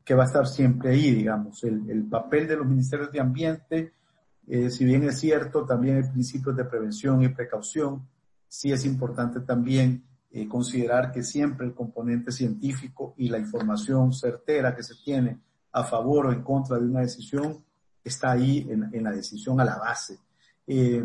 [0.05, 1.63] que va a estar siempre ahí, digamos.
[1.63, 3.93] El, el papel de los ministerios de ambiente,
[4.49, 8.09] eh, si bien es cierto, también hay principios de prevención y precaución,
[8.49, 14.77] sí es importante también eh, considerar que siempre el componente científico y la información certera
[14.77, 15.41] que se tiene
[15.73, 17.65] a favor o en contra de una decisión
[18.05, 20.19] está ahí en, la decisión a la base.
[20.67, 21.05] Eh,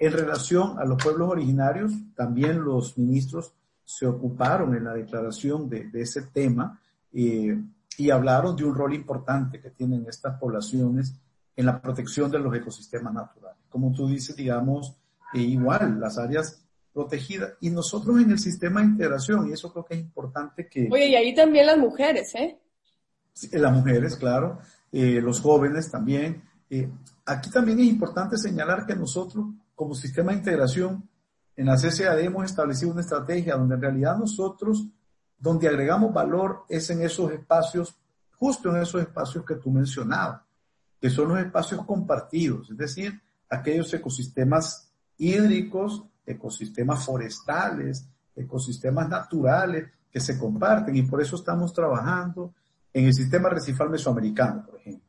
[0.00, 3.54] en relación a los pueblos originarios, también los ministros
[3.84, 6.80] se ocuparon en la declaración de, ese tema
[7.12, 7.56] eh,
[7.96, 11.14] y hablaron de un rol importante que tienen estas poblaciones
[11.54, 13.62] en la protección de los ecosistemas naturales.
[13.68, 14.96] Como tú dices, digamos,
[15.32, 16.63] igual las áreas
[16.94, 17.54] protegida.
[17.60, 20.88] Y nosotros en el sistema de integración, y eso creo que es importante que...
[20.90, 22.58] Oye, y ahí también las mujeres, ¿eh?
[23.52, 24.60] Las mujeres, claro,
[24.92, 26.90] eh, los jóvenes también, Eh,
[27.26, 31.08] aquí también es importante señalar que nosotros, como sistema de integración,
[31.54, 34.86] en la CCAD hemos establecido una estrategia donde en realidad nosotros,
[35.38, 37.94] donde agregamos valor es en esos espacios,
[38.36, 40.40] justo en esos espacios que tú mencionabas,
[41.00, 50.20] que son los espacios compartidos, es decir, aquellos ecosistemas hídricos, ecosistemas forestales, ecosistemas naturales que
[50.20, 52.54] se comparten y por eso estamos trabajando
[52.92, 55.08] en el sistema recifal mesoamericano, por ejemplo.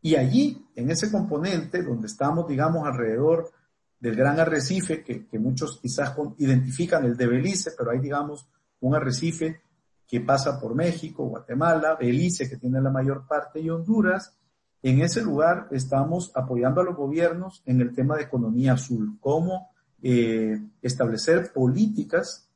[0.00, 3.50] Y allí, en ese componente, donde estamos, digamos, alrededor
[3.98, 8.48] del gran arrecife, que, muchos quizás identifican el de Belice, pero hay, digamos,
[8.80, 9.60] un arrecife
[10.06, 14.36] que pasa por México, Guatemala, Belice, que tiene la mayor parte, y Honduras.
[14.82, 19.70] En ese lugar estamos apoyando a los gobiernos en el tema de economía azul, cómo
[20.02, 22.48] eh, establecer políticas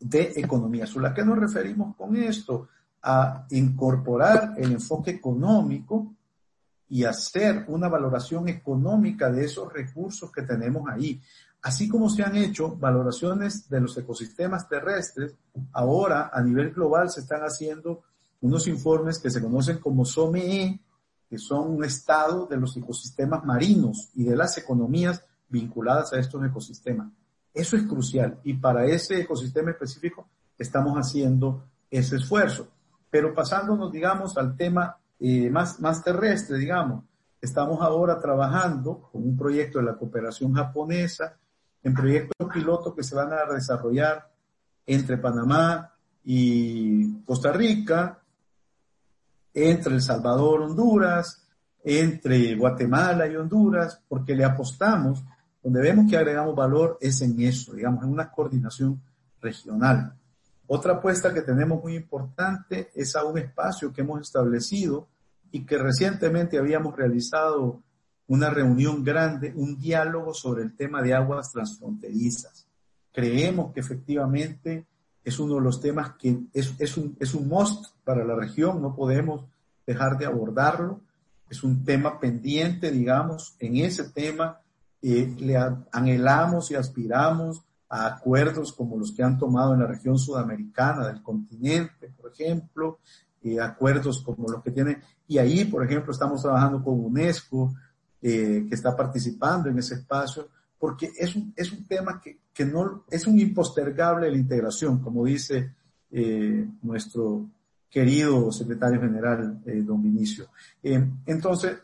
[0.00, 1.04] de economía azul.
[1.06, 2.68] ¿A qué nos referimos con esto?
[3.02, 6.14] A incorporar el enfoque económico
[6.88, 11.20] y hacer una valoración económica de esos recursos que tenemos ahí.
[11.62, 15.34] Así como se han hecho valoraciones de los ecosistemas terrestres,
[15.72, 18.02] ahora a nivel global se están haciendo
[18.42, 20.78] unos informes que se conocen como SOME,
[21.28, 26.44] que son un estado de los ecosistemas marinos y de las economías vinculadas a estos
[26.44, 27.08] ecosistemas.
[27.52, 30.28] Eso es crucial y para ese ecosistema específico
[30.58, 32.68] estamos haciendo ese esfuerzo.
[33.10, 37.04] Pero pasándonos, digamos, al tema eh, más, más terrestre, digamos,
[37.40, 41.36] estamos ahora trabajando con un proyecto de la cooperación japonesa,
[41.82, 44.32] en proyectos pilotos que se van a desarrollar
[44.86, 45.92] entre Panamá
[46.24, 48.22] y Costa Rica,
[49.52, 51.46] entre El Salvador, Honduras,
[51.84, 55.22] entre Guatemala y Honduras, porque le apostamos
[55.64, 59.00] donde vemos que agregamos valor es en eso, digamos, en una coordinación
[59.40, 60.14] regional.
[60.66, 65.08] Otra apuesta que tenemos muy importante es a un espacio que hemos establecido
[65.50, 67.82] y que recientemente habíamos realizado
[68.26, 72.66] una reunión grande, un diálogo sobre el tema de aguas transfronterizas.
[73.10, 74.86] Creemos que efectivamente
[75.24, 78.82] es uno de los temas que es, es, un, es un must para la región,
[78.82, 79.46] no podemos
[79.86, 81.00] dejar de abordarlo.
[81.48, 84.60] Es un tema pendiente, digamos, en ese tema
[85.12, 85.56] le
[85.92, 91.22] anhelamos y aspiramos a acuerdos como los que han tomado en la región sudamericana del
[91.22, 92.98] continente, por ejemplo,
[93.60, 97.74] acuerdos como los que tiene, y ahí, por ejemplo, estamos trabajando con UNESCO,
[98.22, 100.48] eh, que está participando en ese espacio,
[100.78, 105.24] porque es un, es un tema que, que no, es un impostergable la integración, como
[105.24, 105.74] dice
[106.10, 107.46] eh, nuestro
[107.90, 110.46] querido secretario general, eh, don Vinicio.
[110.82, 111.76] entonces,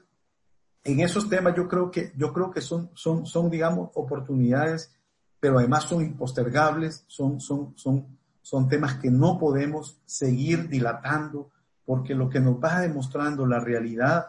[0.84, 4.92] en esos temas yo creo que, yo creo que son, son, son, digamos, oportunidades,
[5.38, 11.50] pero además son impostergables, son, son, son, son temas que no podemos seguir dilatando,
[11.84, 14.26] porque lo que nos va demostrando la realidad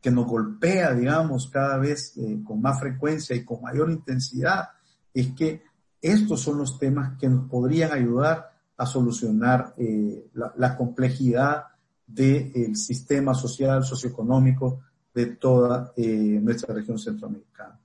[0.00, 4.68] que nos golpea, digamos, cada vez eh, con más frecuencia y con mayor intensidad,
[5.12, 5.62] es que
[6.02, 11.64] estos son los temas que nos podrían ayudar a solucionar eh, la, la, complejidad
[12.06, 14.80] del sistema social, socioeconómico
[15.14, 17.80] de toda eh, nuestra región centroamericana.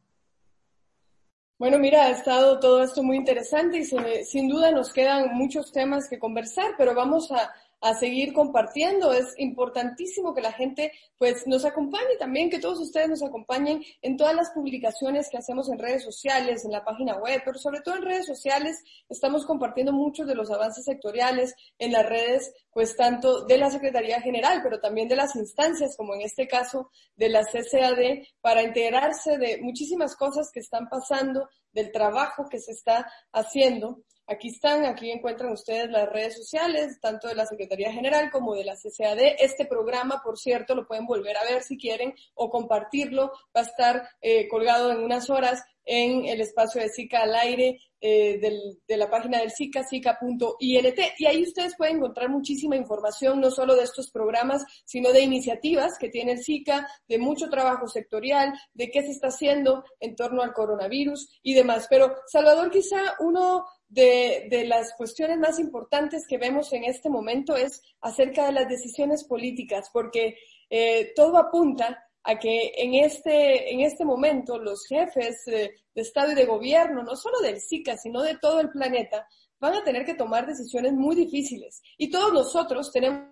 [1.59, 3.85] Bueno, mira, ha estado todo esto muy interesante y
[4.25, 9.13] sin duda nos quedan muchos temas que conversar, pero vamos a, a seguir compartiendo.
[9.13, 14.17] Es importantísimo que la gente pues nos acompañe también, que todos ustedes nos acompañen en
[14.17, 17.95] todas las publicaciones que hacemos en redes sociales, en la página web, pero sobre todo
[17.95, 23.45] en redes sociales estamos compartiendo muchos de los avances sectoriales en las redes, pues tanto
[23.45, 27.43] de la Secretaría General, pero también de las instancias, como en este caso de la
[27.43, 34.01] CCAD, para enterarse de muchísimas cosas que están pasando, del trabajo que se está haciendo.
[34.31, 38.63] Aquí están, aquí encuentran ustedes las redes sociales, tanto de la Secretaría General como de
[38.63, 39.17] la CCAD.
[39.39, 43.31] Este programa, por cierto, lo pueden volver a ver si quieren o compartirlo.
[43.55, 47.79] Va a estar eh, colgado en unas horas en el espacio de SICA al aire
[47.99, 48.39] eh,
[48.87, 50.43] de la página del SICA, sica.int.
[50.59, 50.77] Y
[51.25, 56.09] ahí ustedes pueden encontrar muchísima información, no solo de estos programas, sino de iniciativas que
[56.09, 60.53] tiene el SICA, de mucho trabajo sectorial, de qué se está haciendo en torno al
[60.53, 61.87] coronavirus y demás.
[61.89, 67.55] Pero, Salvador, quizá uno de, de, las cuestiones más importantes que vemos en este momento
[67.55, 70.37] es acerca de las decisiones políticas, porque
[70.69, 76.31] eh, todo apunta a que en este, en este momento los jefes de, de Estado
[76.31, 79.27] y de gobierno, no solo del SICA, sino de todo el planeta,
[79.59, 81.81] van a tener que tomar decisiones muy difíciles.
[81.97, 83.27] Y todos nosotros tenemos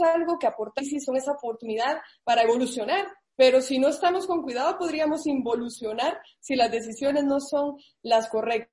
[0.00, 3.06] algo que aportar y son esa oportunidad para evolucionar,
[3.36, 8.70] pero si no estamos con cuidado, podríamos involucionar si las decisiones no son las correctas.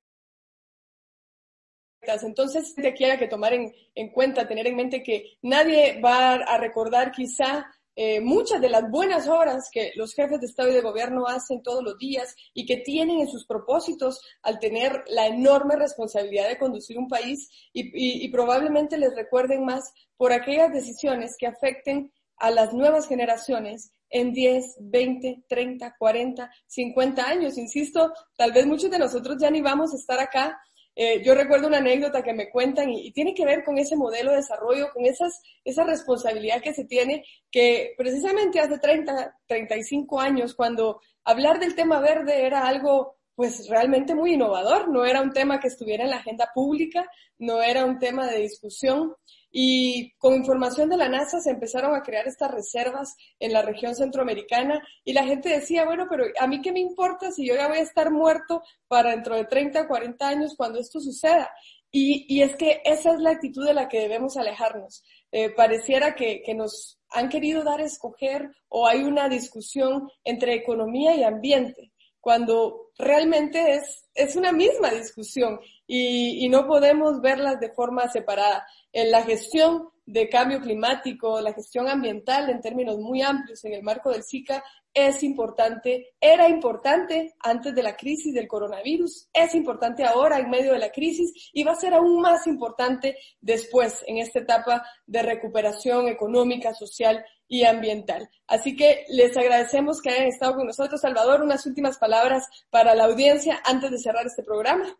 [2.22, 6.58] Entonces, te quiera que tomar en, en, cuenta, tener en mente que nadie va a
[6.58, 10.80] recordar quizá eh, muchas de las buenas obras que los jefes de Estado y de
[10.80, 15.76] Gobierno hacen todos los días y que tienen en sus propósitos al tener la enorme
[15.76, 17.90] responsabilidad de conducir un país y,
[18.24, 24.32] y probablemente les recuerden más por aquellas decisiones que afecten a las nuevas generaciones en
[24.32, 27.58] 10, 20, 30, 40, 50 años.
[27.58, 30.56] Insisto, tal vez muchos de nosotros ya ni vamos a estar acá
[30.94, 33.96] eh, yo recuerdo una anécdota que me cuentan y, y, tiene que ver con ese
[33.96, 40.20] modelo de desarrollo, con esas, esa responsabilidad que se tiene, que precisamente hace 30, 35
[40.20, 45.32] años, cuando hablar del tema verde era algo pues realmente muy innovador, no era un
[45.32, 47.06] tema que estuviera en la agenda pública,
[47.38, 49.14] no era un tema de discusión.
[49.52, 53.94] Y con información de la NASA se empezaron a crear estas reservas en la región
[53.94, 57.68] centroamericana y la gente decía, bueno, pero a mí qué me importa si yo ya
[57.68, 61.50] voy a estar muerto para dentro de 30, 40 años cuando esto suceda.
[61.90, 65.04] Y, y es que esa es la actitud de la que debemos alejarnos.
[65.30, 70.54] Eh, pareciera que, que nos han querido dar a escoger o hay una discusión entre
[70.54, 75.60] economía y ambiente, cuando realmente es, es una misma discusión
[75.94, 81.52] y, y no podemos verlas de forma separada en la gestión de cambio climático, la
[81.52, 84.64] gestión ambiental en términos muy amplios en el marco del SICA
[84.94, 90.72] es importante, era importante antes de la crisis del coronavirus, es importante ahora en medio
[90.72, 95.22] de la crisis y va a ser aún más importante después en esta etapa de
[95.22, 98.30] recuperación económica, social y ambiental.
[98.46, 101.02] Así que les agradecemos que hayan estado con nosotros.
[101.02, 104.96] Salvador, unas últimas palabras para la audiencia antes de cerrar este programa.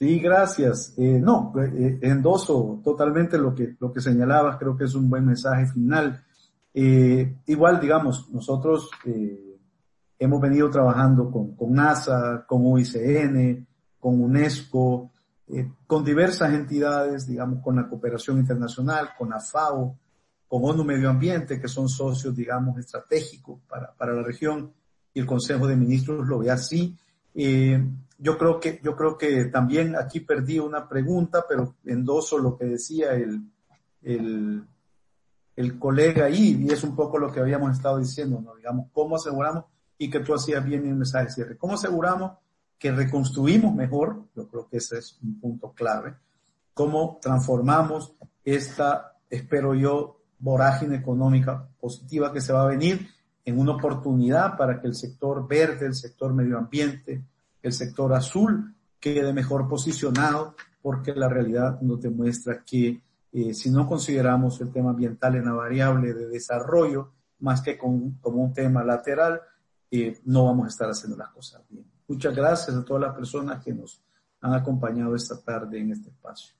[0.00, 0.94] Sí, gracias.
[0.96, 5.26] Eh, no, eh, endoso totalmente lo que, lo que señalabas, creo que es un buen
[5.26, 6.24] mensaje final.
[6.72, 9.58] Eh, igual, digamos, nosotros eh,
[10.18, 13.66] hemos venido trabajando con, con, NASA, con UICN,
[13.98, 15.10] con UNESCO,
[15.48, 19.98] eh, con diversas entidades, digamos, con la cooperación internacional, con la FAO,
[20.48, 24.72] con ONU Medio Ambiente, que son socios, digamos, estratégicos para, para la región,
[25.12, 26.96] y el Consejo de Ministros lo ve así.
[27.34, 27.82] Eh,
[28.18, 32.66] yo creo que, yo creo que también aquí perdí una pregunta, pero endoso lo que
[32.66, 33.42] decía el,
[34.02, 34.62] el,
[35.56, 38.54] el colega ahí, y es un poco lo que habíamos estado diciendo, ¿no?
[38.56, 39.64] Digamos, ¿cómo aseguramos?
[39.96, 41.56] Y que tú hacías bien en el mensaje de cierre.
[41.56, 42.32] ¿Cómo aseguramos
[42.78, 44.24] que reconstruimos mejor?
[44.34, 46.14] Yo creo que ese es un punto clave.
[46.74, 48.14] ¿Cómo transformamos
[48.44, 53.08] esta, espero yo, vorágine económica positiva que se va a venir
[53.50, 57.22] en una oportunidad para que el sector verde, el sector medio ambiente,
[57.62, 63.86] el sector azul quede mejor posicionado porque la realidad nos demuestra que eh, si no
[63.86, 69.40] consideramos el tema ambiental en la variable de desarrollo más que como un tema lateral,
[69.90, 71.84] eh, no vamos a estar haciendo las cosas bien.
[72.06, 74.02] Muchas gracias a todas las personas que nos
[74.40, 76.59] han acompañado esta tarde en este espacio.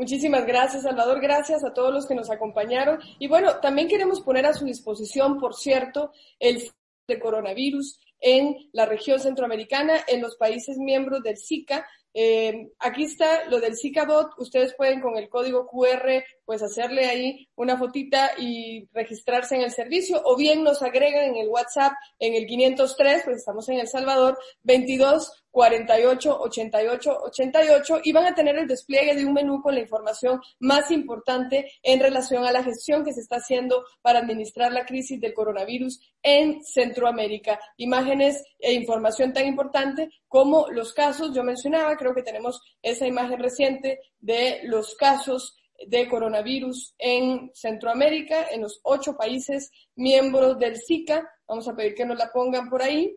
[0.00, 1.20] Muchísimas gracias, Salvador.
[1.20, 2.98] Gracias a todos los que nos acompañaron.
[3.18, 6.62] Y bueno, también queremos poner a su disposición, por cierto, el
[7.06, 11.86] de coronavirus en la región centroamericana, en los países miembros del SICA.
[12.14, 14.38] Eh, aquí está lo del SICA-Bot.
[14.38, 19.70] Ustedes pueden con el código QR pues hacerle ahí una fotita y registrarse en el
[19.70, 23.86] servicio o bien nos agregan en el WhatsApp en el 503, pues estamos en El
[23.86, 29.76] Salvador, 22 48 88 88 y van a tener el despliegue de un menú con
[29.76, 34.72] la información más importante en relación a la gestión que se está haciendo para administrar
[34.72, 37.60] la crisis del coronavirus en Centroamérica.
[37.76, 43.38] Imágenes e información tan importante como los casos, yo mencionaba, creo que tenemos esa imagen
[43.38, 51.28] reciente de los casos de coronavirus en Centroamérica, en los ocho países miembros del SICA.
[51.46, 53.16] Vamos a pedir que nos la pongan por ahí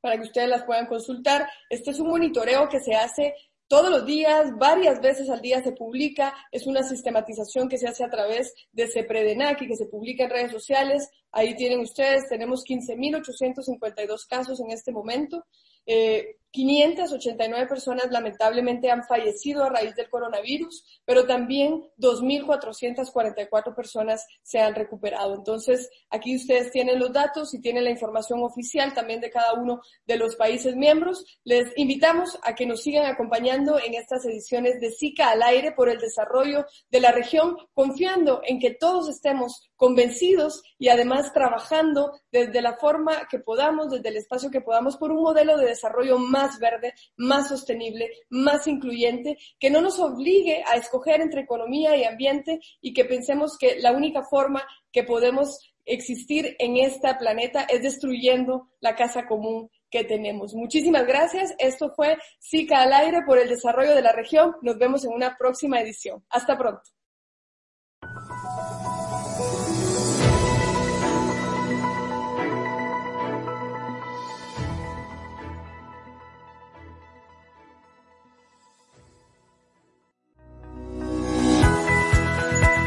[0.00, 1.48] para que ustedes las puedan consultar.
[1.68, 3.34] Este es un monitoreo que se hace
[3.68, 8.02] todos los días, varias veces al día se publica, es una sistematización que se hace
[8.02, 11.10] a través de CEPREDENAC y que se publica en redes sociales.
[11.32, 15.44] Ahí tienen ustedes, tenemos 15.852 casos en este momento.
[15.84, 24.58] Eh, 589 personas lamentablemente han fallecido a raíz del coronavirus, pero también 2.444 personas se
[24.60, 25.34] han recuperado.
[25.34, 29.80] Entonces, aquí ustedes tienen los datos y tienen la información oficial también de cada uno
[30.06, 31.24] de los países miembros.
[31.44, 35.88] Les invitamos a que nos sigan acompañando en estas ediciones de SICA al aire por
[35.88, 42.62] el desarrollo de la región, confiando en que todos estemos convencidos y además trabajando desde
[42.62, 46.37] la forma que podamos, desde el espacio que podamos, por un modelo de desarrollo más
[46.38, 52.04] más verde, más sostenible, más incluyente, que no nos obligue a escoger entre economía y
[52.04, 54.62] ambiente y que pensemos que la única forma
[54.92, 60.54] que podemos existir en este planeta es destruyendo la casa común que tenemos.
[60.54, 61.54] Muchísimas gracias.
[61.58, 64.54] Esto fue SICA al aire por el desarrollo de la región.
[64.62, 66.24] Nos vemos en una próxima edición.
[66.28, 66.97] Hasta pronto.